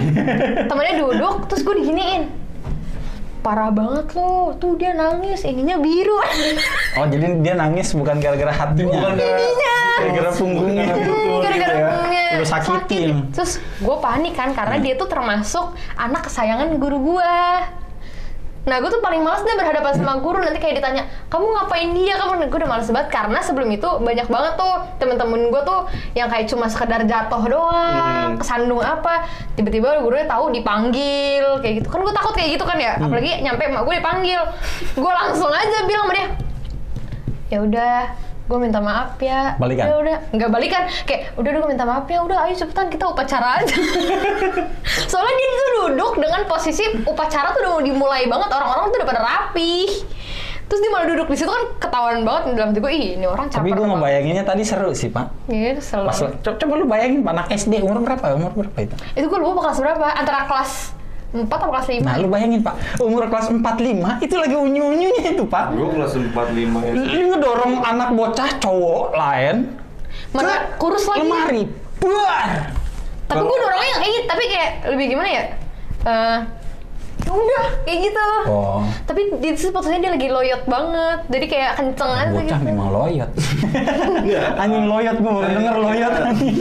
temennya 0.65 0.95
duduk 0.99 1.35
terus 1.47 1.63
gue 1.63 1.75
diginiin 1.77 2.23
parah 3.41 3.71
banget 3.71 4.07
lo 4.13 4.53
tuh 4.55 4.75
dia 4.75 4.93
nangis 4.93 5.43
ininya 5.43 5.79
biru 5.79 6.19
Oh, 6.95 7.07
jadi 7.07 7.39
dia 7.39 7.55
nangis 7.55 7.91
bukan 7.93 8.19
gara-gara 8.19 8.51
hatinya. 8.51 8.99
Bukan 8.99 9.15
gara- 9.15 9.47
Gara-gara 9.97 10.31
punggungnya. 10.33 10.85
Gara-gara 10.85 11.07
punggungnya. 11.09 11.43
gara-gara 11.45 11.73
ya. 11.73 11.87
punggungnya 11.89 12.25
Lu 12.33 12.45
sakitin. 12.45 12.75
sakit. 12.75 13.15
terus 13.33 13.53
gue 13.77 13.97
panik 13.99 14.35
kan 14.35 14.51
karena 14.51 14.77
dia 14.79 14.95
tuh 14.95 15.07
termasuk 15.07 15.67
anak 15.95 16.23
kesayangan 16.25 16.71
guru 16.77 16.99
gue 17.09 17.35
Nah, 18.69 18.85
gue 18.85 18.91
tuh 18.93 19.01
paling 19.01 19.25
males 19.25 19.41
deh 19.41 19.57
berhadapan 19.57 19.97
sama 19.97 20.21
guru 20.21 20.45
nanti 20.45 20.61
kayak 20.61 20.85
ditanya, 20.85 21.09
kamu 21.33 21.57
ngapain 21.57 21.89
dia? 21.97 22.21
Kamu 22.21 22.53
gue 22.53 22.59
udah 22.61 22.69
males 22.69 22.85
banget 22.93 23.09
karena 23.09 23.41
sebelum 23.41 23.69
itu 23.73 23.89
banyak 23.99 24.29
banget 24.29 24.53
tuh 24.61 24.75
temen-temen 25.01 25.49
gue 25.49 25.63
tuh 25.65 25.89
yang 26.13 26.29
kayak 26.29 26.53
cuma 26.53 26.69
sekedar 26.69 27.01
jatuh 27.09 27.43
doang, 27.49 28.37
Hmm. 28.37 28.37
kesandung 28.37 28.85
apa, 28.85 29.25
tiba-tiba 29.57 30.05
gurunya 30.05 30.29
tahu 30.29 30.53
dipanggil 30.53 31.65
kayak 31.65 31.81
gitu. 31.81 31.89
Kan 31.89 32.05
gue 32.05 32.13
takut 32.13 32.37
kayak 32.37 32.61
gitu 32.61 32.65
kan 32.69 32.77
ya, 32.77 33.01
apalagi 33.01 33.41
nyampe 33.41 33.65
emak 33.65 33.83
gue 33.89 33.95
dipanggil. 34.05 34.41
Gue 34.95 35.13
langsung 35.17 35.49
aja 35.49 35.79
bilang 35.89 36.05
sama 36.05 36.15
dia, 36.15 36.29
ya 37.49 37.59
udah 37.65 37.97
gue 38.49 38.59
minta 38.59 38.81
maaf 38.81 39.15
ya 39.19 39.55
Balikan? 39.55 39.85
ya 39.85 39.95
udah 39.95 40.17
nggak 40.31 40.49
balikan 40.49 40.83
kayak 41.05 41.37
udah 41.37 41.49
udah 41.49 41.61
gue 41.61 41.71
minta 41.71 41.85
maaf 41.85 42.05
ya 42.05 42.19
udah 42.19 42.39
ayo 42.43 42.55
cepetan 42.55 42.89
kita 42.89 43.05
upacara 43.05 43.61
aja 43.61 43.77
soalnya 45.13 45.35
dia 45.35 45.51
tuh 45.55 45.69
duduk 45.87 46.13
dengan 46.17 46.41
posisi 46.45 46.81
upacara 47.05 47.53
tuh 47.53 47.61
udah 47.61 47.71
mau 47.71 47.83
dimulai 47.83 48.25
banget 48.25 48.49
orang-orang 48.49 48.85
tuh 48.87 48.97
udah 48.97 49.09
pada 49.09 49.23
rapi 49.23 49.85
terus 50.65 50.81
dia 50.81 50.91
malah 50.91 51.07
duduk 51.07 51.27
di 51.27 51.37
situ 51.37 51.49
kan 51.49 51.65
ketahuan 51.79 52.21
banget 52.23 52.43
dalam 52.53 52.69
hati 52.71 52.81
gue 52.83 52.93
ih 52.95 53.07
ini 53.15 53.25
orang 53.25 53.47
Tapi 53.47 53.57
caper 53.63 53.69
gue 53.71 53.77
banget." 53.79 53.93
ngebayanginnya 53.95 54.45
tadi 54.45 54.63
seru 54.63 54.93
sih, 54.93 55.09
Pak. 55.09 55.49
Iya, 55.49 55.71
kesel 55.75 56.05
Pas 56.05 56.13
banget. 56.15 56.45
co- 56.45 56.57
coba 56.59 56.73
lu 56.75 56.85
bayangin 56.85 57.21
Pak, 57.23 57.33
anak 57.33 57.47
SD 57.51 57.81
umur 57.81 58.01
berapa? 58.03 58.37
Umur 58.37 58.53
berapa 58.55 58.79
itu? 58.79 58.93
itu 59.17 59.27
gue 59.27 59.39
lupa 59.39 59.65
kelas 59.65 59.81
berapa 59.81 60.07
antara 60.11 60.45
kelas 60.45 60.93
4 61.31 61.45
atau 61.47 61.69
kelas 61.69 61.87
5 61.87 62.01
Nah, 62.01 62.17
lu 62.17 62.27
bayangin 62.27 62.61
Pak, 62.61 62.75
umur 62.99 63.27
kelas 63.27 63.49
4 63.49 63.61
5 63.61 63.85
itu 64.19 64.35
lagi 64.35 64.55
unyu-unyunya 64.55 65.25
itu, 65.31 65.45
Pak. 65.45 65.65
Gue 65.71 65.89
kelas 65.91 66.13
45 66.15 66.33
ya. 66.81 66.93
Lu 66.97 67.25
ngedorong 67.31 67.75
anak 67.81 68.09
bocah 68.13 68.51
cowok 68.57 69.13
lain 69.13 69.57
Mana 70.29 70.53
kurus 70.77 71.05
lagi. 71.05 71.21
lemari. 71.23 71.63
Buar. 71.99 72.73
tapi 73.25 73.43
gue 73.43 73.59
dorongnya 73.59 73.87
yang 73.87 73.99
kayak 73.99 74.13
gitu 74.15 74.27
tapi 74.27 74.45
kayak 74.47 74.71
lebih 74.89 75.07
gimana 75.11 75.29
ya 75.29 75.45
Eh, 76.01 76.39
ya 77.19 77.31
udah 77.31 77.65
kayak 77.83 77.99
gitu 78.03 78.29
Oh. 78.47 78.81
tapi 79.05 79.21
di 79.37 79.53
situ 79.53 79.69
fotonya 79.69 80.01
dia 80.01 80.13
lagi 80.15 80.29
loyot 80.31 80.63
banget 80.65 81.19
jadi 81.29 81.47
kayak 81.47 81.71
kenceng 81.77 82.09
aja 82.09 82.31
Bocah 82.31 82.45
gitu 82.47 82.65
memang 82.65 82.89
loyot. 82.89 83.31
Enggak. 84.17 84.49
anjing 84.57 84.87
loyot 84.87 85.17
gue 85.19 85.29
baru 85.31 85.49
denger 85.51 85.75
loyot 85.77 86.13
anjing. 86.25 86.57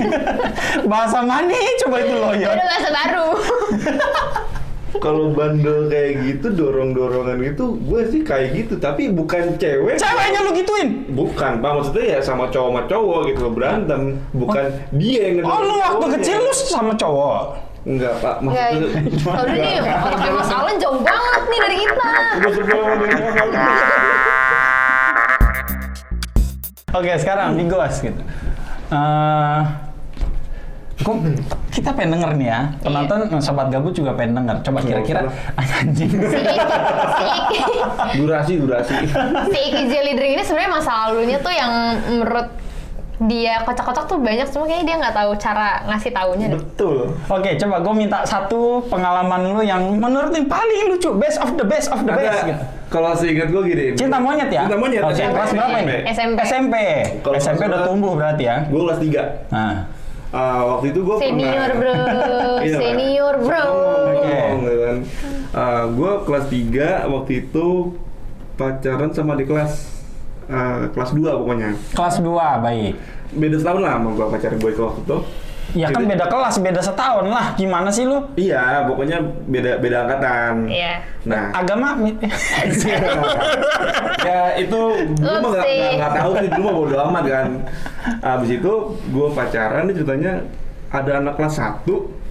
Bahasa 0.86 1.20
mana 1.22 1.56
coba 1.56 1.96
itu 1.98 2.16
loyot? 2.18 2.52
ada 2.52 2.64
bahasa 2.66 2.90
baru 2.92 3.28
Kalau 4.98 5.32
bandel 5.34 5.88
kayak 5.88 6.12
gitu, 6.25 6.48
dorong-dorongan 6.54 7.38
gitu, 7.44 7.77
gue 7.77 8.01
sih 8.10 8.22
kayak 8.25 8.48
gitu. 8.54 8.74
Tapi 8.82 9.13
bukan 9.13 9.56
cewek. 9.58 9.96
Ceweknya 9.98 10.39
lu 10.44 10.51
gituin. 10.58 10.89
Bukan, 11.13 11.62
Pak. 11.62 11.72
Maksudnya 11.77 12.06
ya 12.18 12.20
sama 12.22 12.50
cowok 12.50 12.70
sama 12.70 12.82
cowok 12.89 13.20
gitu 13.32 13.39
loh, 13.48 13.54
berantem. 13.54 14.01
Bukan 14.34 14.66
dia 14.96 15.22
yang 15.32 15.46
Oh, 15.48 15.60
lu 15.63 15.75
waktu 15.80 15.98
cowoknya. 15.98 16.16
kecil 16.20 16.38
lu 16.42 16.51
sama 16.54 16.94
cowok. 16.98 17.44
Enggak, 17.88 18.13
Pak. 18.20 18.36
Enggak, 18.44 18.68
Maksudnya... 18.75 19.00
kalau 19.24 19.48
nih 19.56 19.80
otaknya 19.80 20.32
Mas 20.36 20.51
Alan 20.51 20.75
jauh 20.75 21.00
banget 21.00 21.42
nih 21.48 21.60
dari 21.63 21.77
kita 21.80 22.08
Oke, 26.98 27.12
sekarang 27.16 27.56
di 27.56 27.63
gitu. 28.04 28.22
Eh, 28.92 29.62
kok 30.98 31.16
kita 31.70 31.94
pengen 31.94 32.18
denger 32.18 32.32
nih 32.36 32.48
ya. 32.48 32.60
Penonton 32.82 33.18
sobat 33.38 33.70
gabut 33.70 33.94
juga 33.94 34.18
pengen 34.18 34.42
denger. 34.42 34.56
Coba 34.66 34.80
kira-kira 34.82 35.22
anjing. 35.62 36.10
si 36.10 36.18
Iki 36.18 36.70
si 37.13 37.25
Iki 37.27 38.18
Durasi, 38.18 38.54
durasi. 38.58 38.94
si 39.54 39.60
Iki 39.70 39.82
Jelly 39.88 40.13
Drink 40.13 40.34
ini 40.38 40.44
sebenarnya 40.44 40.72
masa 40.74 40.92
lalunya 41.06 41.38
tuh 41.38 41.54
yang 41.54 41.72
menurut 42.10 42.50
dia 43.18 43.66
kocak-kocak 43.66 44.06
tuh 44.06 44.22
banyak 44.22 44.46
cuma 44.46 44.70
kayaknya 44.70 44.86
dia 44.86 44.96
nggak 45.01 45.16
tahu 45.18 45.32
cara 45.42 45.82
ngasih 45.89 46.13
taunya 46.13 46.46
deh. 46.54 46.58
Betul. 46.62 47.18
Oke, 47.25 47.58
coba 47.58 47.75
gue 47.82 47.94
minta 47.98 48.22
satu 48.22 48.77
pengalaman 48.86 49.58
lu 49.58 49.62
yang 49.66 49.82
menurut 49.98 50.30
yang 50.30 50.46
paling 50.46 50.86
lucu, 50.86 51.10
best 51.18 51.42
of 51.42 51.58
the 51.58 51.66
best 51.66 51.89
of 51.89 52.06
the 52.06 52.13
best 52.13 52.46
gitu. 52.46 52.62
Ada, 52.62 52.86
kalau 52.94 53.18
seingat 53.18 53.50
gue 53.50 53.62
gini. 53.66 53.86
Cinta 53.98 54.22
monyet 54.22 54.54
ya? 54.54 54.70
Cinta 54.70 54.77
monyet. 54.77 55.01
Oke, 55.01 55.18
SMP. 55.18 55.34
kelas 55.34 55.50
berapa 55.50 55.77
ini? 55.82 55.98
SMP. 56.13 56.39
SMP. 56.46 56.75
SMP 57.25 57.58
kelas 57.58 57.66
udah 57.66 57.82
tumbuh 57.89 58.13
berarti 58.13 58.44
ya. 58.46 58.58
Gue 58.70 58.82
kelas 58.86 59.00
3. 59.01 59.50
Nah, 59.50 59.74
Ah, 60.28 60.60
waktu 60.76 60.92
itu 60.92 61.00
gue 61.08 61.16
Senior 61.24 61.72
pernah... 61.72 61.80
bro, 61.80 61.96
Iya, 62.68 62.78
Pak. 62.78 62.82
senior 62.84 63.36
bro. 63.40 63.64
Oke. 63.64 64.28
Ngomong, 64.28 64.60
gitu 64.60 64.78
kan. 64.84 64.98
gue 65.88 66.12
kelas 66.28 66.46
3 66.52 67.14
waktu 67.16 67.32
itu 67.42 67.68
pacaran 68.58 69.12
sama 69.16 69.34
di 69.40 69.46
kelas 69.48 69.74
ah, 70.48 70.92
kelas 70.92 71.12
2 71.16 71.24
pokoknya. 71.24 71.70
kelas 71.96 72.16
2, 72.20 72.28
baik. 72.60 72.94
Beda 73.32 73.56
setahun 73.56 73.82
lah 73.84 73.94
sama 74.00 74.10
gue 74.14 74.26
pacaran 74.28 74.58
gue 74.58 74.72
waktu 74.76 75.02
itu. 75.02 75.18
Ya 75.76 75.90
kan 75.90 76.04
beda 76.04 76.26
kelas, 76.26 76.56
beda 76.58 76.80
setahun 76.80 77.28
lah. 77.28 77.52
Gimana 77.54 77.90
sih 77.90 78.04
lu? 78.04 78.24
Iya, 78.34 78.88
pokoknya 78.88 79.20
beda 79.46 79.72
beda 79.78 79.98
angkatan. 80.04 80.54
Iya. 80.68 81.04
Nah, 81.24 81.52
Agama 81.52 82.00
ya 84.24 84.40
itu 84.58 84.82
gue 85.14 85.38
mah 85.38 85.50
nggak- 85.52 85.68
nggak 85.98 86.12
tahu 86.14 86.32
sih 86.38 86.50
dulu 86.50 86.62
mah 86.64 86.74
bodo 86.76 86.96
amat 87.10 87.24
kan. 87.26 87.48
Abis 88.22 88.50
itu 88.54 88.74
gue 89.06 89.28
pacaran 89.32 89.84
nih 89.86 89.96
ceritanya 89.96 90.34
ada 90.88 91.12
anak 91.20 91.34
kelas 91.36 91.56
1 91.58 91.84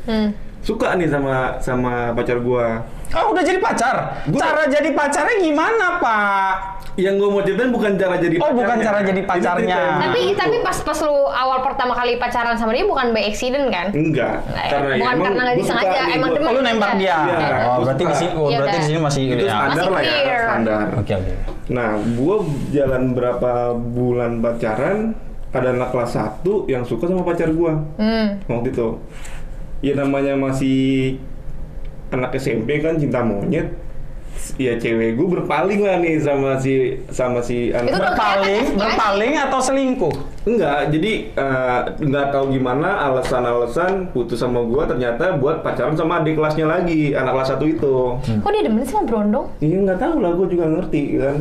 Hmm. 0.07 0.31
Suka 0.67 0.99
nih 0.99 1.07
sama 1.07 1.35
sama 1.57 2.11
pacar 2.11 2.39
gue. 2.39 2.67
Oh, 3.09 3.31
udah 3.31 3.39
jadi 3.41 3.63
pacar. 3.63 4.27
Gua- 4.27 4.43
Cara 4.43 4.67
jadi 4.67 4.91
pacarnya 4.91 5.39
gimana, 5.39 6.03
Pak? 6.03 6.53
Yang 6.97 7.15
gue 7.17 7.29
mau 7.29 7.41
ceritain 7.41 7.71
bukan 7.71 7.93
cara 7.95 8.17
jadi 8.17 8.35
Oh, 8.37 8.51
bukan 8.51 8.77
cara 8.77 8.99
jadi 9.01 9.23
pacarnya. 9.23 9.79
Tapi 10.01 10.21
dulu 10.27 10.35
tapi 10.35 10.57
pas 10.59 10.75
pas 10.81 10.99
lu 10.99 11.15
awal 11.25 11.63
pertama 11.63 11.93
kali 11.93 12.17
pacaran 12.17 12.57
sama 12.57 12.73
dia 12.73 12.83
bukan 12.83 13.13
by 13.13 13.23
accident 13.23 13.69
kan? 13.69 13.93
enggak 13.93 14.43
Nah, 14.43 14.65
karena 14.67 14.91
ya 14.91 14.97
bukan 14.97 15.13
emang 15.13 15.23
karena 15.23 15.37
nggak 15.37 15.47
gua 15.47 15.61
disengaja, 15.61 15.99
nih, 16.01 16.15
emang 16.15 16.27
gua- 16.27 16.37
demen. 16.37 16.49
Oh, 16.49 16.53
lu 16.53 16.63
nembak 16.65 16.93
dia. 16.97 17.07
Iya, 17.07 17.17
oh, 17.23 17.31
gua 17.31 17.85
berarti 17.87 18.03
di 18.03 18.15
sini 18.17 18.33
oh, 18.35 18.47
Ya 18.49 18.57
berarti 18.59 18.77
di 18.77 18.87
sini 18.87 18.99
masih 18.99 19.23
itu 19.29 19.45
ya. 19.45 19.55
standar 19.55 19.71
Masih 19.77 19.93
lah 19.93 20.03
ya 20.03 20.39
standar. 20.43 20.87
Oke, 20.97 21.13
oke. 21.15 21.33
Nah, 21.69 21.89
gue 21.95 22.37
jalan 22.73 23.03
berapa 23.13 23.53
bulan 23.77 24.33
pacaran, 24.41 24.99
ada 25.53 25.69
anak 25.69 25.89
kelas 25.91 26.11
1 26.13 26.43
yang 26.67 26.83
suka 26.83 27.07
sama 27.07 27.23
pacar 27.23 27.49
gue 27.51 27.73
Hmm. 27.97 28.27
waktu 28.47 28.69
itu. 28.69 28.89
Ya 29.85 29.93
namanya 29.93 30.35
masih 30.37 31.21
anak 32.09 32.33
SMP 32.37 32.81
kan 32.81 32.97
cinta 32.97 33.21
monyet. 33.21 33.73
Ya 34.61 34.79
cewek 34.79 35.19
gue 35.19 35.27
berpaling 35.27 35.81
lah 35.83 35.99
nih 35.99 36.23
sama 36.23 36.55
si 36.61 36.95
sama 37.11 37.43
si 37.43 37.73
anak. 37.75 37.91
Itu 37.91 37.99
Berpaling, 37.99 38.65
berpaling 38.79 39.33
atau 39.43 39.59
selingkuh? 39.59 40.15
Enggak, 40.47 40.93
jadi 40.95 41.13
eh, 41.35 41.79
nggak 41.99 42.27
tahu 42.31 42.55
gimana 42.55 43.11
alasan-alasan 43.11 44.13
putus 44.15 44.39
sama 44.39 44.63
gue 44.63 44.83
ternyata 44.87 45.35
buat 45.41 45.67
pacaran 45.67 45.99
sama 45.99 46.23
adik 46.23 46.39
kelasnya 46.39 46.69
lagi, 46.69 47.17
anak 47.17 47.33
kelas 47.35 47.49
satu 47.57 47.65
itu. 47.67 47.97
Kok 48.23 48.51
dia 48.55 48.63
demen 48.63 48.87
sih 48.87 48.95
sama 48.95 49.09
Brondong? 49.11 49.47
Iya 49.59 49.77
nggak 49.83 49.99
tahu 49.99 50.15
lah, 50.23 50.31
gue 50.39 50.47
juga 50.53 50.65
ngerti 50.79 51.03
kan. 51.19 51.37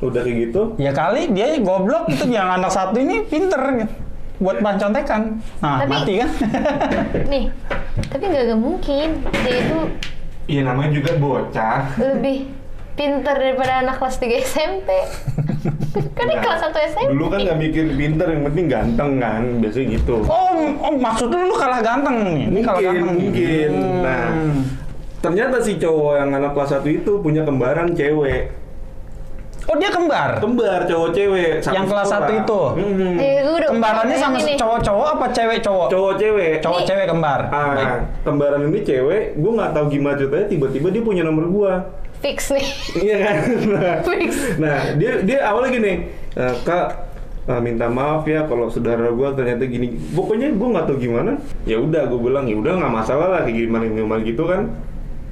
Udah 0.00 0.20
kayak 0.24 0.36
gitu. 0.48 0.62
Ya 0.80 0.90
kali 0.96 1.28
dia 1.36 1.60
goblok 1.60 2.08
itu 2.08 2.24
yang 2.30 2.48
anak 2.48 2.72
satu 2.72 2.96
ini 2.96 3.20
pinter 3.28 3.60
gitu. 3.84 3.92
Buat 4.40 4.56
bahan 4.58 4.78
contekan. 4.80 5.22
Nah, 5.60 5.84
Tapi- 5.84 5.92
mati 5.92 6.12
kan? 6.16 6.30
Nih, 7.32 7.44
tapi 8.08 8.24
nggak 8.24 8.42
nggak 8.48 8.60
mungkin 8.60 9.08
dia 9.44 9.56
itu 9.60 9.78
Iya 10.50 10.60
namanya 10.66 10.90
juga 10.90 11.14
bocah. 11.14 11.94
lebih 11.94 12.50
pinter 12.92 13.32
daripada 13.32 13.80
anak 13.80 13.96
kelas 13.96 14.16
3 14.18 14.34
SMP. 14.42 14.88
kan 16.18 16.24
Nah, 16.26 16.40
kelas 16.40 16.60
1 16.64 16.90
SMP. 16.90 17.10
Dulu 17.12 17.26
kan 17.28 17.38
nggak 17.40 17.58
mikir 17.60 17.84
pinter, 17.94 18.26
yang 18.26 18.42
penting 18.44 18.66
ganteng 18.66 19.10
kan, 19.16 19.42
biasanya 19.60 19.86
gitu. 19.94 20.16
oh, 20.24 20.50
oh, 20.80 20.92
maksud 20.92 21.28
lu 21.28 21.54
kalah 21.54 21.80
ganteng 21.80 22.16
nih. 22.24 22.38
Ini 22.48 22.60
kalah 22.60 22.80
mungkin, 22.80 22.96
ganteng. 22.98 23.16
mungkin. 23.20 23.70
Hmm. 23.70 24.00
Nah, 24.02 24.26
ternyata 25.20 25.56
si 25.60 25.72
cowok 25.76 26.12
yang 26.16 26.30
anak 26.34 26.50
kelas 26.50 26.70
satu 26.72 26.88
itu 26.88 27.12
punya 27.20 27.42
kembaran 27.44 27.92
cewek. 27.92 28.50
Oh, 29.64 29.76
dia 29.76 29.88
kembar. 29.88 30.38
Kembar 30.38 30.80
cowok 30.82 31.08
cewek. 31.10 31.60
Yang 31.62 31.86
kelas 31.86 32.06
sekolah. 32.06 32.22
satu 32.22 32.32
itu? 32.34 32.60
Mhm. 32.80 33.12
Eh, 33.16 33.36
gue 33.40 33.54
udah 33.56 33.68
Kembarannya 33.70 34.16
sama 34.16 34.38
cowok-cowok 34.40 35.06
apa 35.10 35.26
cewek-cowok? 35.30 35.88
Cowok 35.88 36.12
cewek. 36.16 36.52
Cowok 36.58 36.80
cewek 36.82 37.06
kembar. 37.06 37.40
Ah, 37.46 37.72
Baik. 37.72 37.88
kembaran 38.22 38.60
ini 38.64 38.80
cewek, 38.80 39.22
gue 39.34 39.52
nggak 39.52 39.70
tahu 39.70 39.84
gimana 39.88 40.14
ceritanya 40.16 40.46
tiba-tiba 40.48 40.88
dia 40.88 41.02
punya 41.02 41.22
nomor 41.22 41.46
gua. 41.46 41.74
fix 42.20 42.52
nih. 42.52 42.66
Iya 43.00 43.16
kan? 43.18 43.36
Nah, 43.72 43.94
Fix. 44.04 44.30
nah, 44.58 44.76
dia 44.92 45.24
dia 45.24 45.40
awalnya 45.40 45.72
gini, 45.72 45.92
"Eh, 46.34 46.54
kak 46.60 47.08
eh, 47.46 47.60
minta 47.60 47.88
maaf 47.88 48.28
ya 48.28 48.44
kalau 48.44 48.68
saudara 48.68 49.08
gua 49.08 49.32
ternyata 49.32 49.64
gini. 49.64 49.96
Pokoknya 50.12 50.52
gua 50.52 50.68
nggak 50.70 50.84
tahu 50.84 51.00
gimana. 51.00 51.40
Ya 51.64 51.80
udah, 51.80 52.04
gue 52.04 52.20
bilang 52.20 52.44
ya 52.44 52.54
udah 52.54 52.76
nggak 52.76 52.92
masalah 52.92 53.26
lah 53.26 53.40
kayak 53.42 53.64
gimana 53.64 53.88
gimana 53.88 54.20
gitu 54.20 54.44
kan. 54.44 54.68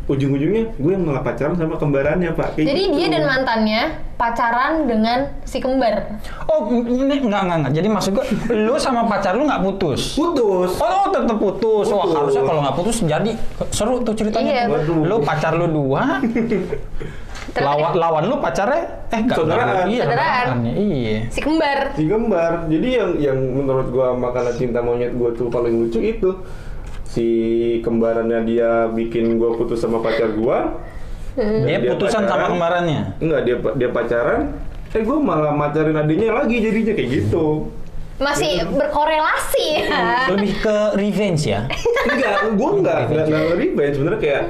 Ujung-ujungnya 0.09 0.73
gue 0.73 0.91
yang 0.91 1.05
malah 1.05 1.21
pacaran 1.21 1.53
sama 1.53 1.77
kembarannya 1.77 2.33
pak. 2.33 2.57
Kayak 2.57 2.67
Jadi 2.67 2.83
gitu. 2.83 2.97
dia 2.97 3.07
dan 3.13 3.23
mantannya 3.25 3.83
pacaran 4.17 4.73
dengan 4.85 5.19
si 5.45 5.61
kembar. 5.61 6.17
Oh, 6.45 6.65
ini 6.81 7.21
enggak 7.21 7.45
enggak 7.45 7.59
enggak. 7.61 7.73
Jadi 7.77 7.89
maksud 7.89 8.11
gua 8.13 8.25
lu 8.49 8.75
sama 8.75 9.05
pacar 9.05 9.37
lu 9.37 9.45
nggak 9.45 9.61
putus. 9.63 10.17
putus. 10.17 10.71
Oh, 10.75 10.89
oh 10.89 11.07
tetap 11.13 11.37
putus. 11.37 11.87
Wah, 11.89 12.03
Putus. 12.03 12.17
harusnya 12.17 12.43
kalau 12.43 12.61
nggak 12.65 12.77
putus 12.77 12.97
jadi 13.01 13.31
seru 13.69 14.01
tuh 14.01 14.17
ceritanya. 14.17 14.51
Iya, 14.51 14.63
Waduh. 14.67 15.05
Lu 15.05 15.17
pacar 15.21 15.53
lu 15.53 15.69
dua, 15.69 16.25
lawan 17.55 17.93
lawan 17.95 18.23
lu 18.25 18.37
pacarnya 18.39 18.83
eh 19.09 19.19
enggak 19.19 19.37
Saudaraan. 19.37 19.67
enggak, 19.69 19.87
Iya, 19.89 20.03
Saudaraan. 20.05 20.57
Iya. 20.67 21.17
si 21.29 21.41
kembar. 21.41 21.79
Si 21.93 22.05
kembar. 22.05 22.53
Jadi 22.65 22.89
yang 22.91 23.11
yang 23.19 23.39
menurut 23.39 23.89
gua 23.89 24.13
makanan 24.15 24.57
cinta 24.57 24.81
monyet 24.81 25.13
gua 25.13 25.31
tuh 25.33 25.49
paling 25.49 25.75
lucu 25.79 26.01
itu 26.01 26.31
si 27.09 27.27
kembarannya 27.81 28.45
dia 28.45 28.87
bikin 28.93 29.41
gua 29.41 29.57
putus 29.57 29.81
sama 29.81 30.05
pacar 30.05 30.29
gua. 30.37 30.77
Dan 31.39 31.65
Dia 31.65 31.95
putusan 31.95 32.23
sama 32.23 32.29
pacaran. 32.29 32.49
kembarannya. 32.53 33.01
Enggak, 33.23 33.41
dia 33.47 33.57
dia 33.79 33.89
pacaran. 33.89 34.41
Eh 34.93 35.03
gua 35.07 35.19
malah 35.19 35.53
macarin 35.55 35.97
adiknya 35.97 36.35
lagi 36.35 36.57
jadinya 36.61 36.93
kayak 36.93 37.11
gitu. 37.11 37.47
Masih 38.19 38.67
berkorelasi 38.69 39.65
ya. 39.79 40.27
Lebih 40.35 40.53
ke 40.59 40.77
revenge 40.99 41.43
ya. 41.47 41.65
enggak, 42.11 42.37
gua 42.59 42.71
enggak 42.77 42.99
enggak 43.09 43.25
enggak 43.31 43.57
revenge 43.57 43.95
sebenarnya 43.95 44.21
kayak 44.21 44.43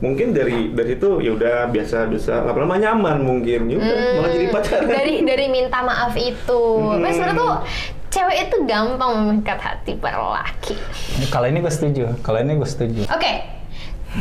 mungkin 0.00 0.32
dari 0.32 0.72
dari 0.72 0.96
itu 0.96 1.20
ya 1.20 1.30
udah 1.36 1.56
biasa 1.68 2.08
biasa 2.08 2.48
lama-lama 2.48 2.80
nyaman 2.80 3.20
mungkin 3.20 3.68
ya 3.68 3.76
udah 3.76 3.96
malah 4.16 4.30
jadi 4.32 4.46
pacaran 4.48 4.88
dari 4.88 5.14
dari 5.26 5.46
minta 5.50 5.78
maaf 5.82 6.14
itu. 6.16 6.62
Hmm. 6.78 7.02
Tapi 7.02 7.12
sebenarnya 7.12 7.36
tuh 7.36 7.52
cewek 8.10 8.36
itu 8.44 8.56
gampang 8.66 9.10
memikat 9.16 9.56
hati 9.56 9.94
para 9.94 10.18
laki. 10.18 10.74
Kalau 11.30 11.46
ini 11.46 11.58
gue 11.58 11.70
setuju. 11.70 12.10
Kalau 12.20 12.38
ini 12.38 12.58
gue 12.58 12.66
setuju. 12.66 13.06
Oke. 13.06 13.62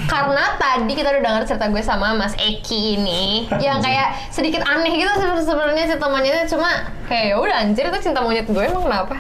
Karena 0.06 0.54
tadi 0.56 0.94
kita 0.94 1.10
udah 1.10 1.22
dengar 1.26 1.44
cerita 1.44 1.66
gue 1.66 1.82
sama 1.82 2.14
Mas 2.14 2.38
Eki 2.38 2.96
ini 2.96 3.24
yang 3.58 3.82
kayak 3.82 4.30
sedikit 4.30 4.62
aneh 4.62 4.94
gitu 4.94 5.10
sebe- 5.18 5.42
sebenarnya 5.42 5.90
cinta 5.90 6.06
monyetnya 6.06 6.46
cuma 6.46 6.70
kayak 7.10 7.34
ya 7.34 7.36
udah 7.42 7.58
anjir 7.58 7.90
itu 7.90 7.98
cinta 8.00 8.22
monyet 8.22 8.46
gue 8.46 8.62
emang 8.62 8.86
kenapa? 8.86 9.18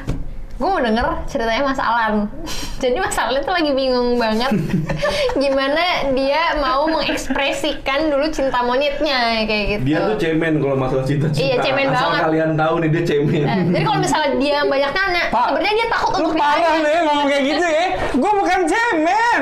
Gue 0.60 0.68
mau 0.68 0.78
denger 0.78 1.08
ceritanya 1.24 1.64
Mas 1.64 1.80
Alan. 1.80 2.28
Jadi 2.84 2.96
Mas 2.96 3.16
Alan 3.16 3.40
tuh 3.40 3.52
lagi 3.52 3.72
bingung 3.72 4.16
banget 4.16 4.52
gimana 5.42 5.84
dia 6.12 6.56
mau 6.56 6.84
mengekspresikan 6.86 8.08
dulu 8.08 8.28
cinta 8.28 8.60
monyetnya 8.60 9.44
kayak 9.44 9.66
gitu. 9.74 9.84
dia 9.86 10.00
tuh 10.04 10.16
cemen 10.16 10.60
kalau 10.60 10.76
masalah 10.76 11.04
cinta-cinta 11.04 11.44
Iya, 11.44 11.56
cemen 11.60 11.88
asal 11.88 12.08
banget. 12.08 12.24
kalian 12.24 12.52
tahu 12.56 12.74
nih 12.80 12.90
dia 12.90 13.04
cemen 13.06 13.44
Nah, 13.44 13.58
jadi 13.70 13.84
kalau 13.84 14.00
misalnya 14.00 14.32
dia 14.36 14.58
banyak 14.64 14.92
nanya, 14.92 15.24
sebenarnya 15.28 15.74
dia 15.74 15.88
takut 15.90 16.12
Lu 16.12 16.20
untuk 16.22 16.34
parah 16.36 16.74
nih 16.78 16.96
ngomong 17.04 17.28
kayak 17.28 17.44
gitu 17.46 17.66
ya. 17.66 17.86
Gue 18.14 18.32
bukan 18.36 18.60
cemen. 18.64 19.42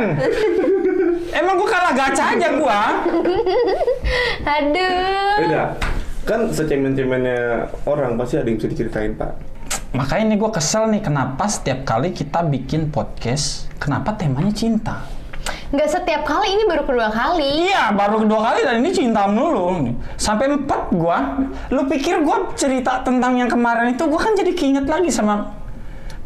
Emang 1.39 1.53
gue 1.55 1.67
kalah 1.67 1.93
gacha 1.93 2.23
aja 2.31 2.47
gua. 2.55 2.81
Aduh. 4.43 5.33
beda 5.39 5.63
kan 6.23 6.39
secemen-cemennya 6.49 7.39
orang 7.85 8.15
pasti 8.15 8.35
ada 8.35 8.45
yang 8.45 8.57
bisa 8.57 8.67
diceritain 8.67 9.15
pak 9.15 9.31
Makanya 9.97 10.29
nih 10.29 10.37
gue 10.37 10.51
kesel 10.53 10.93
nih 10.93 11.01
kenapa 11.01 11.49
setiap 11.49 11.81
kali 11.81 12.13
kita 12.13 12.45
bikin 12.45 12.93
podcast, 12.93 13.65
kenapa 13.81 14.13
temanya 14.13 14.53
cinta? 14.53 15.01
Nggak 15.73 15.89
setiap 15.89 16.21
kali, 16.21 16.53
ini 16.53 16.69
baru 16.69 16.85
kedua 16.85 17.09
kali. 17.09 17.65
Iya, 17.65 17.97
baru 17.97 18.21
kedua 18.21 18.39
kali 18.45 18.61
dan 18.61 18.85
ini 18.85 18.93
cinta 18.93 19.25
mulu. 19.25 19.97
Sampai 20.13 20.53
empat 20.53 20.93
gua. 20.93 21.41
Lu 21.73 21.89
pikir 21.89 22.21
gua 22.21 22.53
cerita 22.53 23.01
tentang 23.01 23.41
yang 23.41 23.49
kemarin 23.49 23.97
itu 23.97 24.05
gua 24.05 24.21
kan 24.21 24.37
jadi 24.37 24.53
keinget 24.53 24.85
lagi 24.85 25.09
sama 25.09 25.56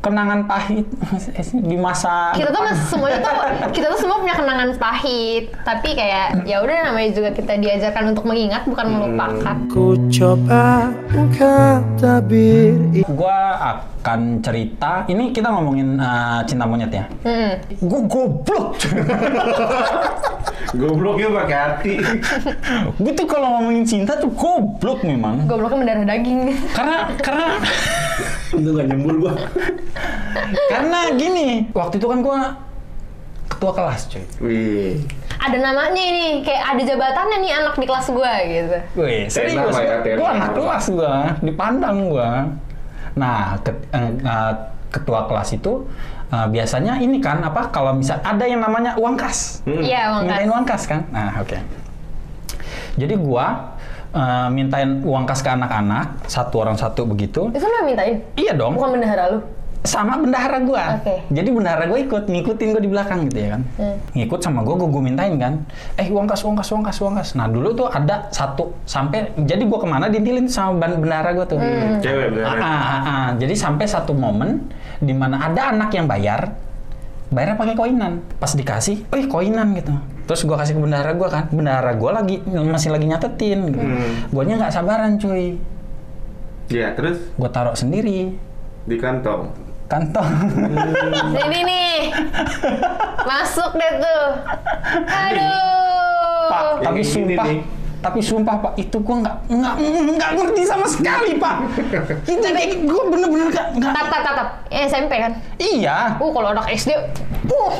kenangan 0.02 0.50
pahit 0.50 0.86
di 1.70 1.78
masa 1.78 2.34
Kita 2.34 2.50
tuh 2.50 2.62
mas, 2.66 2.80
semuanya 2.90 3.22
tuh, 3.22 3.34
kita 3.70 3.86
tuh 3.94 4.00
semua 4.02 4.18
punya 4.18 4.36
kenangan 4.36 4.70
pahit. 4.82 5.54
Tapi 5.62 5.90
kayak, 5.94 6.44
ya 6.44 6.58
udah 6.66 6.90
namanya 6.90 7.10
juga 7.14 7.30
kita 7.32 7.54
diajarkan 7.62 8.18
untuk 8.18 8.26
mengingat, 8.26 8.66
bukan 8.66 8.86
melupakan. 8.90 9.56
Ku 9.70 9.94
coba 10.10 10.90
tabir 12.02 12.74
Gua 13.14 13.38
akan 13.62 14.42
cerita. 14.42 15.06
Ini 15.06 15.30
kita 15.30 15.54
ngomongin 15.54 16.02
uh, 16.02 16.42
cinta 16.50 16.66
monyet 16.66 16.90
ya. 16.90 17.06
Hmm. 17.22 17.62
Gua 17.86 18.02
goblok. 18.10 18.82
gobloknya 20.72 21.28
pakai 21.30 21.58
hati 21.58 21.94
Gue 23.02 23.12
tuh 23.12 23.28
kalau 23.28 23.60
ngomongin 23.60 23.84
cinta 23.84 24.16
tuh 24.16 24.32
goblok 24.32 25.04
memang. 25.04 25.44
Gobloknya 25.44 25.78
mendarah 25.78 26.06
daging. 26.08 26.40
Karena 26.72 26.98
karena 27.20 27.48
itu 28.60 28.70
gak 28.72 28.88
nyembur 28.88 29.16
gua 29.20 29.34
karena 30.68 31.00
gini. 31.16 31.68
Waktu 31.72 31.96
itu 31.98 32.08
kan 32.08 32.20
gua 32.22 32.40
ketua 33.48 33.72
kelas, 33.76 34.08
cuy. 34.08 34.24
wih 34.40 34.96
Ada 35.42 35.58
namanya 35.60 35.98
ini, 35.98 36.46
kayak 36.46 36.64
ada 36.72 36.82
jabatannya 36.86 37.38
nih 37.42 37.52
anak 37.52 37.76
di 37.76 37.86
kelas 37.86 38.08
gue 38.08 38.34
gitu. 38.48 38.78
Wih, 38.96 39.26
serius. 39.28 39.74
Ya. 39.76 40.16
Gua 40.16 40.30
anak 40.32 40.52
kelas 40.54 40.86
gua, 40.94 41.16
dipandang 41.42 41.98
gua. 42.08 42.30
Nah, 43.18 43.58
ket- 43.60 43.90
eh, 43.92 44.08
eh, 44.22 44.54
ketua 44.88 45.26
kelas 45.26 45.52
itu 45.52 45.84
eh, 46.32 46.48
biasanya 46.50 46.98
ini 46.98 47.20
kan 47.20 47.40
apa 47.40 47.70
kalau 47.70 47.94
misal 47.94 48.18
ada 48.24 48.44
yang 48.44 48.60
namanya 48.60 48.96
uang 48.96 49.16
kas. 49.16 49.62
Hmm. 49.64 49.80
Iya, 49.80 50.02
uang 50.12 50.22
Mintain 50.26 50.48
kas. 50.48 50.54
uang 50.56 50.66
kas 50.66 50.84
kan? 50.88 51.02
Nah, 51.12 51.32
oke. 51.38 51.58
Jadi 52.96 53.16
gua 53.16 53.46
eh, 54.12 54.48
mintain 54.52 55.00
uang 55.02 55.24
kas 55.24 55.40
ke 55.40 55.50
anak-anak, 55.50 56.28
satu 56.28 56.56
orang 56.60 56.76
satu 56.76 57.08
begitu. 57.08 57.48
Itu 57.52 57.64
lo 57.64 57.84
mintain? 57.84 58.20
Iya 58.36 58.52
dong. 58.54 58.76
Bukan 58.76 59.00
bendahara 59.00 59.26
lu? 59.32 59.40
sama 59.82 60.14
bendahara 60.14 60.62
gua. 60.62 61.02
Oke. 61.02 61.26
Jadi 61.34 61.50
bendahara 61.50 61.90
gua 61.90 61.98
ikut 61.98 62.30
ngikutin 62.30 62.68
gua 62.70 62.82
di 62.86 62.90
belakang 62.94 63.26
gitu 63.26 63.38
ya 63.42 63.50
kan. 63.58 63.62
Hmm. 63.82 63.98
Ngikut 64.14 64.38
sama 64.38 64.62
gua, 64.62 64.78
gua, 64.78 64.94
gua 64.94 65.02
mintain 65.02 65.34
kan. 65.42 65.58
Eh 65.98 66.06
uang 66.06 66.30
kas, 66.30 66.46
uang 66.46 66.54
kas, 66.54 66.70
uang 66.70 66.86
kas, 66.86 66.98
uang 67.02 67.18
kas. 67.18 67.34
Nah 67.34 67.50
dulu 67.50 67.74
tuh 67.74 67.90
ada 67.90 68.30
satu 68.30 68.70
sampai 68.86 69.34
jadi 69.42 69.66
gua 69.66 69.82
ke 69.82 69.90
mana 69.90 70.06
diintilin 70.06 70.46
sama 70.46 70.86
ban- 70.86 71.02
bendahara 71.02 71.34
gua 71.34 71.50
tuh. 71.50 71.58
Cewek 71.98 72.30
bener. 72.30 72.46
Ah, 72.46 72.54
ah, 72.54 72.62
ah, 72.62 73.02
ah. 73.02 73.28
Jadi 73.42 73.58
sampai 73.58 73.90
satu 73.90 74.14
momen 74.14 74.70
di 75.02 75.14
mana 75.18 75.42
ada 75.42 75.74
anak 75.74 75.90
yang 75.92 76.06
bayar, 76.06 76.54
bayarnya 77.34 77.58
pakai 77.58 77.76
koinan. 77.76 78.22
Pas 78.38 78.54
dikasih, 78.54 79.10
eh 79.10 79.26
koinan 79.26 79.74
gitu. 79.74 79.92
Terus 80.30 80.46
gua 80.46 80.62
kasih 80.62 80.78
ke 80.78 80.82
bendahara 80.86 81.12
gua 81.18 81.28
kan, 81.28 81.44
bendahara 81.50 81.98
gua 81.98 82.22
lagi 82.22 82.40
masih 82.46 82.94
lagi 82.94 83.10
nyatetin. 83.10 83.60
Gitu. 83.74 83.82
Hmm. 83.82 84.12
Guanya 84.30 84.62
nggak 84.62 84.74
sabaran 84.74 85.18
cuy. 85.18 85.58
Ya, 86.72 86.96
terus 86.96 87.20
Gua 87.36 87.50
taruh 87.52 87.76
sendiri 87.76 88.32
di 88.88 88.96
kantong. 88.96 89.52
kantong. 89.92 90.24
Sini 91.36 91.60
nih. 91.68 92.00
Masuk 93.30 93.76
deh 93.76 93.94
tuh. 94.00 94.26
Aduh. 95.04 96.48
Pak, 96.48 96.64
tapi 96.80 97.00
ini 97.00 97.12
sumpah, 97.12 97.48
nih. 97.48 97.60
Tapi 98.02 98.18
sumpah 98.18 98.58
Pak, 98.58 98.74
itu 98.82 98.98
gua 98.98 99.22
nggak 99.22 99.38
nggak 99.46 99.76
nggak 100.18 100.32
ngerti 100.34 100.62
sama 100.66 100.90
sekali 100.90 101.38
Pak. 101.38 101.56
itu 102.26 102.42
kayak 102.42 102.82
gua 102.90 103.04
bener-bener 103.14 103.48
nggak 103.54 103.68
nggak. 103.78 103.94
Tap 103.94 104.08
tap 104.10 104.22
tap 104.26 104.34
tap. 104.36 104.48
Eh, 104.74 104.90
SMP 104.90 105.14
kan? 105.22 105.38
Iya, 105.62 106.18
Uh, 106.18 106.34
kalau 106.34 106.50
anak 106.50 106.66
SD. 106.74 106.98
Uh. 107.46 107.74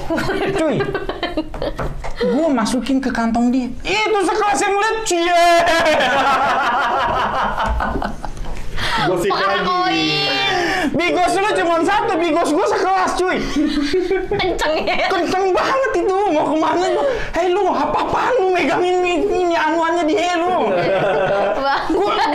cuy. 0.62 0.78
Gua 2.22 2.48
masukin 2.54 3.02
ke 3.02 3.10
kantong 3.10 3.50
dia. 3.50 3.68
Itu 3.82 4.20
sekelas 4.22 4.60
yang 4.62 4.76
lihat 4.78 4.98
cie. 5.10 5.46
Gosip 9.10 9.34
Parah 9.34 9.66
lagi. 9.66 10.21
Bigos 10.92 11.34
lu 11.40 11.50
cuma 11.56 11.76
satu, 11.88 12.14
bigos 12.20 12.52
gua 12.52 12.68
sekelas 12.68 13.12
cuy. 13.16 13.38
Kenceng 14.36 14.76
ya. 14.84 15.08
Kenceng 15.08 15.56
banget 15.56 15.92
itu, 16.04 16.18
mau 16.36 16.52
ke 16.52 16.56
mana 16.60 16.86
lu? 16.92 17.04
Hei 17.32 17.48
lu 17.48 17.64
apa-apaan 17.64 18.34
lu 18.44 18.48
megangin 18.52 19.00
ini, 19.00 19.24
ini 19.24 19.56
anuannya 19.56 20.04
dia 20.04 20.36
lu? 20.36 20.68
Gua, 21.56 21.76
gua, 21.96 22.14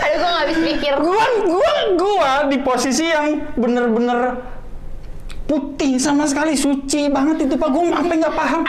Aduh, 0.00 0.16
gue 0.16 0.26
gak 0.26 0.40
habis 0.42 0.58
pikir. 0.58 0.94
gua, 0.98 1.24
gua, 1.46 1.72
gua 1.94 2.30
di 2.50 2.58
posisi 2.58 3.06
yang 3.06 3.54
bener-bener 3.54 4.42
putih 5.46 5.98
sama 5.98 6.26
sekali 6.30 6.54
suci 6.54 7.10
banget 7.10 7.50
itu 7.50 7.54
pak 7.58 7.68
gua 7.74 7.90
sampai 7.90 8.16
nggak 8.22 8.34
paham 8.38 8.62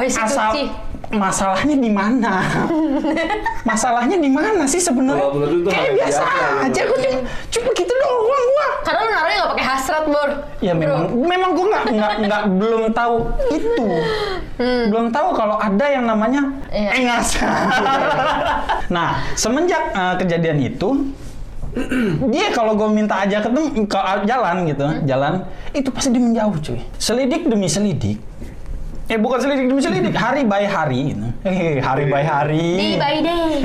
asal 0.00 0.48
Suci. 0.48 0.91
Masalahnya 1.12 1.76
di 1.76 1.90
mana? 1.92 2.40
Masalahnya 3.68 4.16
di 4.16 4.30
mana 4.32 4.64
sih 4.64 4.80
sebenarnya? 4.80 5.28
Kayak 5.68 5.92
biasa 6.00 6.22
biasa 6.24 6.24
ya, 6.24 6.48
aja 6.66 6.80
gua 6.88 6.98
cuma 6.98 7.20
cuma 7.52 7.68
gitu 7.76 7.92
doang 7.92 8.24
gua. 8.24 8.68
Karena 8.82 9.00
lu 9.04 9.10
naruhnya 9.12 9.38
gak 9.38 9.50
pakai 9.54 9.66
hasrat, 9.68 10.04
Bor. 10.08 10.30
ya 10.64 10.72
memang 10.72 11.02
memang 11.14 11.50
gua 11.52 11.66
nggak 11.68 11.84
nggak 11.92 12.12
nggak 12.26 12.42
belum 12.60 12.82
tahu 12.90 13.16
itu. 13.52 13.86
Belum 14.62 15.06
tahu 15.10 15.28
kalau 15.34 15.56
ada 15.56 15.86
yang 15.86 16.04
namanya 16.08 16.42
Iya. 16.72 16.90
engas. 16.98 17.28
Nah 18.94 19.24
semenjak 19.34 19.92
eh, 19.92 20.14
kejadian 20.20 20.58
itu 20.60 20.90
dia 22.28 22.52
kalau 22.52 22.76
gue 22.76 22.84
minta 22.92 23.24
aja 23.24 23.40
ketemu 23.40 23.88
ke 23.88 23.96
jalan 24.28 24.68
gitu 24.68 24.84
jalan 25.08 25.40
itu 25.72 25.88
pasti 25.88 26.12
dia 26.12 26.20
menjauh 26.20 26.52
cuy. 26.60 26.80
Selidik 27.00 27.48
demi 27.48 27.64
selidik 27.64 28.20
eh 29.12 29.20
bukan 29.20 29.44
selidik 29.44 29.68
demi 29.68 29.84
selidik 29.84 30.16
hari 30.16 30.40
by 30.48 30.64
hari 30.64 31.12
gitu. 31.12 31.28
Eh, 31.44 31.76
hari 31.84 32.08
by 32.08 32.24
hari 32.24 32.80
Day 32.80 32.96
by 32.96 33.20
day. 33.20 33.60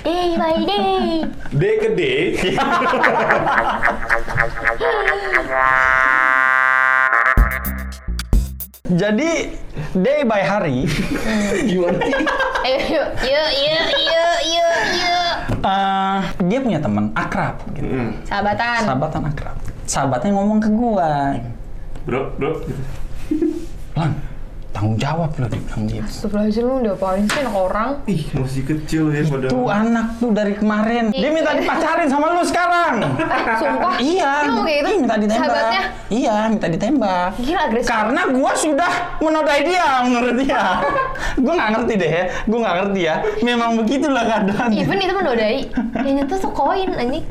Day 0.00 0.40
by 0.40 0.56
day. 0.64 1.28
D 1.52 1.62
ke 1.84 1.92
D. 1.92 2.00
jadi 9.04 9.52
day 9.92 10.24
by 10.24 10.40
hari 10.40 10.88
Gimana 11.68 12.00
sih? 12.00 12.24
Ayo, 12.64 12.78
yuk, 12.88 13.08
yuk, 13.20 13.50
yuk, 13.52 13.88
yuk, 14.00 14.38
yuk, 14.48 14.80
yuk. 14.96 15.60
dia 16.48 16.58
punya 16.64 16.80
teman 16.80 17.12
akrab 17.12 17.60
gitu. 17.76 17.84
Hmm. 17.84 18.16
Sahabatan. 18.24 18.80
sahabatan 18.88 19.28
akrab 19.28 19.60
sahabatnya 19.84 20.32
ngomong 20.32 20.56
ke 20.56 20.72
gua 20.72 21.36
Bro, 22.08 22.32
bro. 22.40 22.64
Lan, 23.96 24.12
tanggung 24.74 24.98
jawab 24.98 25.30
lo 25.38 25.46
dibilang 25.46 25.86
gitu. 25.86 26.02
Astagfirullahaladzim, 26.02 26.64
lu 26.66 26.74
udah 26.82 26.94
apain 26.98 27.24
sih 27.30 27.40
anak 27.46 27.54
orang? 27.54 27.90
Ih, 28.10 28.22
masih 28.34 28.62
kecil 28.66 29.02
ya 29.14 29.22
padahal. 29.22 29.52
Tuh 29.54 29.66
anak 29.70 30.06
tuh 30.18 30.30
dari 30.34 30.54
kemarin. 30.58 31.04
Dia 31.14 31.30
minta 31.30 31.54
dipacarin 31.54 32.08
sama 32.10 32.34
lu 32.34 32.42
sekarang. 32.42 32.94
Sumpah? 33.62 33.94
iya. 34.02 34.32
Kayak 34.42 34.50
gitu? 34.50 34.90
Iya, 34.90 34.98
minta 34.98 35.16
ditembak. 35.16 35.46
Sahabatnya? 35.46 35.82
Iya, 36.10 36.36
minta 36.50 36.66
ditembak. 36.66 37.30
Gila 37.38 37.60
agresif. 37.70 37.88
Karena 37.88 38.20
gua 38.34 38.52
sudah 38.58 38.92
menodai 39.22 39.62
dia 39.62 39.86
menurut 40.02 40.36
dia. 40.42 40.62
gua 41.46 41.52
nggak 41.54 41.70
ngerti 41.78 41.92
deh 41.94 42.10
ya. 42.10 42.24
Gua 42.50 42.58
nggak 42.66 42.76
ngerti 42.82 43.00
ya. 43.06 43.16
Memang 43.46 43.70
begitulah 43.78 44.24
keadaan. 44.26 44.68
Even 44.74 44.98
itu 44.98 45.14
menodai. 45.14 45.58
Yang 46.04 46.14
nyentuh 46.18 46.38
tuh 46.42 46.50
koin, 46.50 46.90
anjing. 46.98 47.24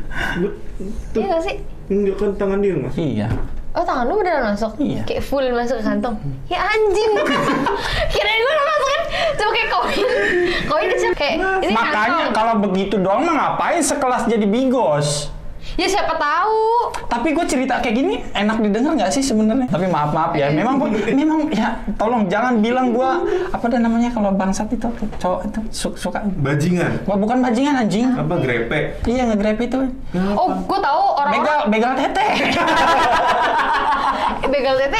Iya 1.14 1.26
gak 1.28 1.44
sih? 1.44 1.58
enggak 1.92 2.16
kan 2.16 2.32
tangan 2.40 2.60
dia 2.64 2.74
mas. 2.80 2.96
Iya. 2.96 3.28
Oh 3.74 3.82
tangan 3.82 4.06
lu 4.06 4.22
beneran 4.22 4.54
masuk? 4.54 4.78
Iya. 4.78 5.02
Kayak 5.02 5.24
full 5.26 5.46
masuk 5.50 5.82
ke 5.82 5.84
kantong? 5.84 6.14
Ya 6.46 6.62
anjing! 6.62 7.12
Kirain 8.14 8.40
gue 8.40 8.54
udah 8.54 8.68
masuk 8.70 8.88
kan? 8.88 9.02
Cuma 9.34 9.50
kayak 9.50 9.70
koin. 9.70 10.06
Koin 10.64 10.86
kecil 10.94 11.12
kayak 11.14 11.36
ini 11.60 11.74
Makanya 11.74 11.94
kantong. 11.98 12.32
kalau 12.32 12.54
begitu 12.62 12.96
doang 13.02 13.26
mah 13.26 13.34
ngapain 13.34 13.82
sekelas 13.82 14.30
jadi 14.30 14.46
bigos? 14.46 15.34
Ya 15.74 15.88
siapa 15.88 16.14
tahu. 16.14 16.62
Tapi 17.08 17.28
gue 17.30 17.46
cerita 17.46 17.78
kayak 17.78 17.96
gini 17.96 18.16
enak 18.32 18.58
didengar 18.60 18.94
nggak 18.94 19.10
sih 19.10 19.22
sebenarnya? 19.22 19.66
Tapi 19.66 19.86
maaf 19.88 20.10
maaf 20.10 20.32
ya, 20.34 20.50
memang 20.50 20.78
gua- 20.78 20.94
memang 21.12 21.50
ya 21.50 21.68
tolong 21.96 22.26
jangan 22.26 22.60
bilang 22.60 22.90
gue 22.90 23.10
apa 23.48 23.66
dah 23.66 23.80
namanya 23.80 24.10
kalau 24.10 24.30
bangsat 24.32 24.70
itu 24.70 24.86
cowok 25.18 25.40
itu 25.44 25.60
su- 25.70 25.98
suka. 26.00 26.22
Bajingan. 26.38 27.02
Wah 27.04 27.16
bukan 27.16 27.42
bajingan 27.42 27.74
anjing. 27.80 28.06
Apa 28.08 28.38
grepek? 28.38 29.02
Iya 29.04 29.26
nge-grab 29.28 29.58
itu. 29.60 29.80
Oh, 30.32 30.48
gue 30.60 30.80
tahu 30.80 31.02
orang-orang 31.16 31.42
Begal 31.42 31.60
begal 31.68 31.94
tete. 31.96 32.26
begal 34.46 34.76
tete 34.78 35.00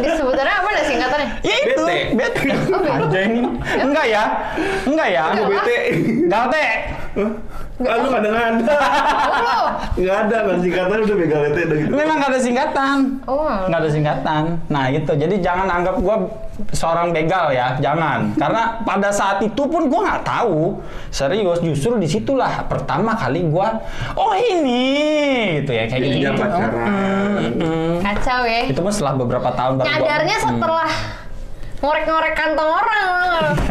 disebutannya 0.00 0.50
apa 0.52 0.68
dah 0.70 0.84
singkatannya? 0.84 1.28
ya 1.40 1.54
itu. 1.62 1.84
Bete. 2.20 2.40
Bete. 2.44 2.68
Bete. 2.68 2.90
Anjing. 2.90 3.32
Enggak 3.80 4.06
ya. 4.06 4.24
Enggak 4.84 5.08
ya. 5.08 5.22
Aku 5.32 5.42
bete. 5.48 5.76
Galte. 6.26 6.64
Hah? 7.10 7.32
Ah, 7.80 7.96
lu 7.96 8.06
nggak 8.06 8.20
ada 8.20 8.28
nggak 8.28 8.46
ada. 8.46 8.74
Oh, 9.40 9.66
Nggak 9.96 10.16
ada, 10.20 10.36
kan 10.44 10.56
singkatan 10.60 10.98
udah 11.00 11.16
begal 11.16 11.40
itu 11.42 11.58
udah 11.58 11.76
gitu. 11.80 11.90
Memang 11.90 12.16
nggak 12.20 12.30
ada 12.30 12.40
singkatan. 12.40 12.96
oh. 13.24 13.48
nggak 13.66 13.80
ada 13.80 13.90
singkatan. 13.90 14.42
Nah 14.68 14.84
gitu. 14.92 15.12
Jadi 15.16 15.34
jangan 15.40 15.64
anggap 15.66 15.96
gue 15.96 16.16
seorang 16.70 17.08
begal 17.10 17.48
ya, 17.50 17.80
jangan. 17.80 18.36
Karena 18.36 18.84
pada 18.84 19.08
saat 19.08 19.40
itu 19.40 19.62
pun 19.64 19.88
gue 19.88 19.96
nggak 19.98 20.22
tahu. 20.22 20.76
Serius, 21.08 21.64
justru 21.64 21.96
di 21.96 22.04
situlah 22.04 22.68
pertama 22.68 23.16
kali 23.16 23.48
gue, 23.48 23.68
oh 24.12 24.32
ini, 24.36 24.84
gitu 25.58 25.72
ya 25.72 25.84
kayak 25.88 26.02
gitu. 26.04 26.36
Pacaran. 26.36 27.48
Kacau 27.98 28.40
ya. 28.44 28.60
Itu 28.68 28.80
pun 28.84 28.92
setelah 28.92 29.16
beberapa 29.16 29.48
tahun 29.50 29.80
baru 29.80 29.88
gua- 29.88 29.96
Nyadarnya 29.96 30.36
Hmm. 30.36 30.60
Ngorek-ngorek 31.80 32.34
kantong 32.34 32.70
orang 32.70 33.08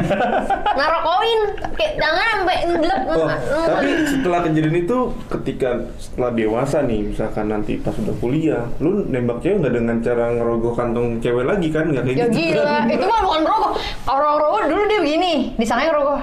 naruh 0.80 1.02
koin 1.04 1.40
kayak 1.74 1.94
jangan 1.96 2.26
sampai 2.36 2.58
ngelep 2.68 3.02
Oh, 3.10 3.30
tapi 3.68 3.90
setelah 4.04 4.40
kejadian 4.42 4.78
itu 4.80 4.98
ketika 5.30 5.70
setelah 5.96 6.32
dewasa 6.32 6.82
nih 6.82 7.02
misalkan 7.06 7.46
nanti 7.48 7.78
pas 7.78 7.94
udah 7.96 8.16
kuliah 8.18 8.66
lu 8.80 9.06
nembak 9.06 9.40
cewek 9.40 9.60
nggak 9.60 9.74
dengan 9.74 9.98
cara 10.00 10.26
ngerogoh 10.32 10.74
kantong 10.74 11.18
cewek 11.20 11.44
lagi 11.44 11.68
kan 11.68 11.86
nggak 11.88 12.04
kayak 12.04 12.16
ya 12.16 12.26
gitu 12.26 12.38
gila 12.56 12.64
kan? 12.66 12.84
itu 12.88 13.06
mah 13.06 13.22
bukan 13.22 13.40
ngerogoh 13.42 13.72
kalau 14.04 14.30
ngerogoh 14.32 14.62
dulu 14.66 14.84
dia 14.86 15.00
begini 15.00 15.34
disangka 15.56 15.84
ngerogoh 15.88 16.20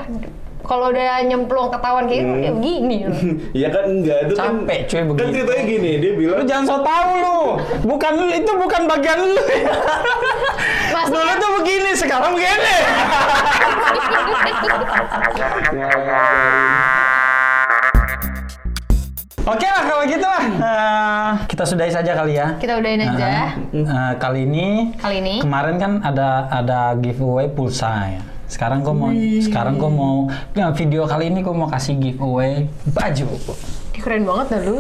kalau 0.61 0.91
udah 0.91 1.23
nyemplung 1.23 1.71
ketahuan 1.71 2.05
kayak 2.05 2.21
gitu 2.21 2.27
Hmm. 2.29 2.43
ya 2.43 2.51
begini 2.53 2.97
loh. 3.01 3.15
Iya 3.55 3.69
kan 3.71 3.85
enggak 3.87 4.19
itu 4.21 4.35
kan 4.35 4.53
Capek, 4.59 4.81
cuy, 4.83 4.97
kan 4.97 5.05
begitu. 5.07 5.31
ceritanya 5.33 5.63
gini 5.65 5.91
dia 5.97 6.13
bilang 6.13 6.37
Lu 6.37 6.45
jangan 6.45 6.65
so 6.65 6.77
tau 6.83 7.11
lu. 7.15 7.39
Bukan 7.87 8.13
lu 8.17 8.27
itu 8.29 8.51
bukan 8.53 8.83
bagian 8.85 9.19
lu. 9.23 9.39
Maksudnya- 10.97 11.13
Dulu 11.13 11.33
tuh 11.37 11.51
begini, 11.59 11.91
sekarang 11.93 12.31
begini. 12.33 12.77
Oke 19.47 19.63
lah 19.63 19.83
kalau 19.87 20.03
gitu 20.05 20.27
lah. 20.27 20.43
Eh, 20.43 21.31
kita 21.47 21.63
sudahi 21.63 21.93
saja 21.93 22.13
kali 22.13 22.35
ya. 22.35 22.59
kita 22.59 22.75
udahin 22.75 22.99
aja 23.01 23.55
Eh, 23.71 24.13
kali 24.19 24.43
ini 24.43 24.91
kali 24.97 25.23
ini 25.23 25.35
kemarin 25.39 25.79
kan 25.79 25.93
ada 26.03 26.51
ada 26.51 26.81
giveaway 26.99 27.47
pulsa 27.47 28.11
ya. 28.11 28.23
Sekarang 28.47 28.83
gue 28.83 28.91
mau 28.91 29.11
sekarang 29.41 29.79
gue 29.79 29.91
mau 29.91 30.27
video 30.75 31.07
kali 31.07 31.31
ini 31.31 31.41
gue 31.41 31.55
mau 31.55 31.71
kasih 31.71 31.95
giveaway 31.95 32.67
baju. 32.89 33.27
Keren 33.95 34.23
banget 34.27 34.47
dah 34.51 34.61
lu 34.65 34.77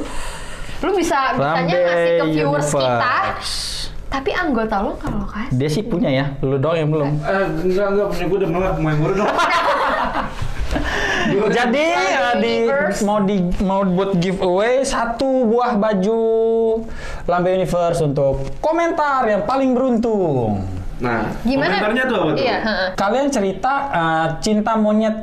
lu 0.76 0.90
bisa 0.92 1.32
bisanya 1.32 1.72
ngasih 1.78 2.12
ke 2.12 2.24
viewers 2.28 2.68
kita 2.68 2.84
Universe. 2.84 3.85
Tapi 4.06 4.30
anggota 4.30 4.80
lu 4.80 4.94
kalau 4.96 5.26
kasih 5.26 5.52
Dia 5.52 5.68
sih 5.68 5.82
punya 5.82 6.08
ya, 6.08 6.26
lu 6.40 6.56
doang 6.56 6.78
yang 6.78 6.90
belum. 6.90 7.10
eh, 7.20 7.46
enggak 7.64 7.86
enggak 7.90 8.06
punya 8.08 8.24
gue 8.24 8.38
udah 8.38 8.50
malah 8.50 8.72
main 8.76 8.96
mulu 8.96 9.14
dong 9.16 9.32
Jadi 11.26 11.84
di 12.38 12.54
mau 13.02 13.18
di 13.20 13.36
mau 13.60 13.82
buat 13.82 14.14
giveaway 14.16 14.82
satu 14.82 15.42
buah 15.44 15.74
baju 15.74 16.20
Lambe 17.26 17.50
Universe 17.50 17.98
untuk 18.00 18.46
komentar 18.58 19.26
yang 19.26 19.42
paling 19.42 19.74
beruntung. 19.74 20.62
Nah, 20.96 21.28
Gimana? 21.42 21.76
komentarnya 21.76 22.04
tuh 22.06 22.16
apa 22.16 22.30
tuh? 22.30 22.36
Iya. 22.40 22.56
Kalian 22.94 23.26
cerita 23.28 23.72
eh, 23.90 24.26
cinta 24.40 24.72
monyet 24.76 25.16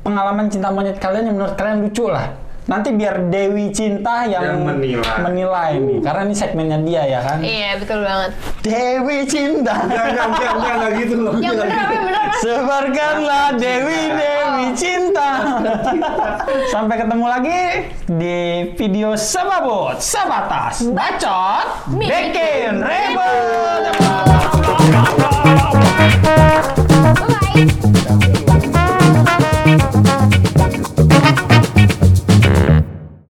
pengalaman 0.00 0.48
cinta 0.48 0.72
monyet 0.72 0.96
kalian 0.96 1.28
yang 1.28 1.36
menurut 1.36 1.54
kalian 1.54 1.84
lucu 1.84 2.08
lah 2.08 2.32
nanti 2.68 2.88
biar 2.92 3.32
Dewi 3.32 3.72
Cinta 3.72 4.28
yang, 4.28 4.44
yang 4.44 4.60
menilai, 4.64 5.16
menilai 5.24 5.72
uh. 5.80 6.00
karena 6.04 6.20
ini 6.28 6.34
segmennya 6.36 6.78
dia 6.84 7.02
ya 7.08 7.20
kan? 7.24 7.38
Iya 7.40 7.70
betul 7.80 8.00
banget. 8.04 8.30
Dewi 8.60 9.18
Cinta. 9.24 9.74
Enggak 9.86 10.26
enggak 10.36 10.74
enggak 10.76 10.92
gitu 11.00 11.14
loh. 11.20 11.34
Yang 11.40 11.56
gitu. 11.56 11.64
benar 12.04 12.26
sebarkanlah 12.40 13.46
Dewi 13.56 14.00
Dewi 14.12 14.66
oh. 14.68 14.76
Cinta. 14.76 15.30
Sampai 16.72 16.96
ketemu 17.00 17.26
lagi 17.26 17.60
di 18.06 18.38
video 18.76 19.14
Sababot 19.16 19.98
Sabatas 20.00 20.84
Bacot 20.90 21.90
Bikin 21.96 22.84
Ribut. 22.84 23.82
Bye. 27.60 27.90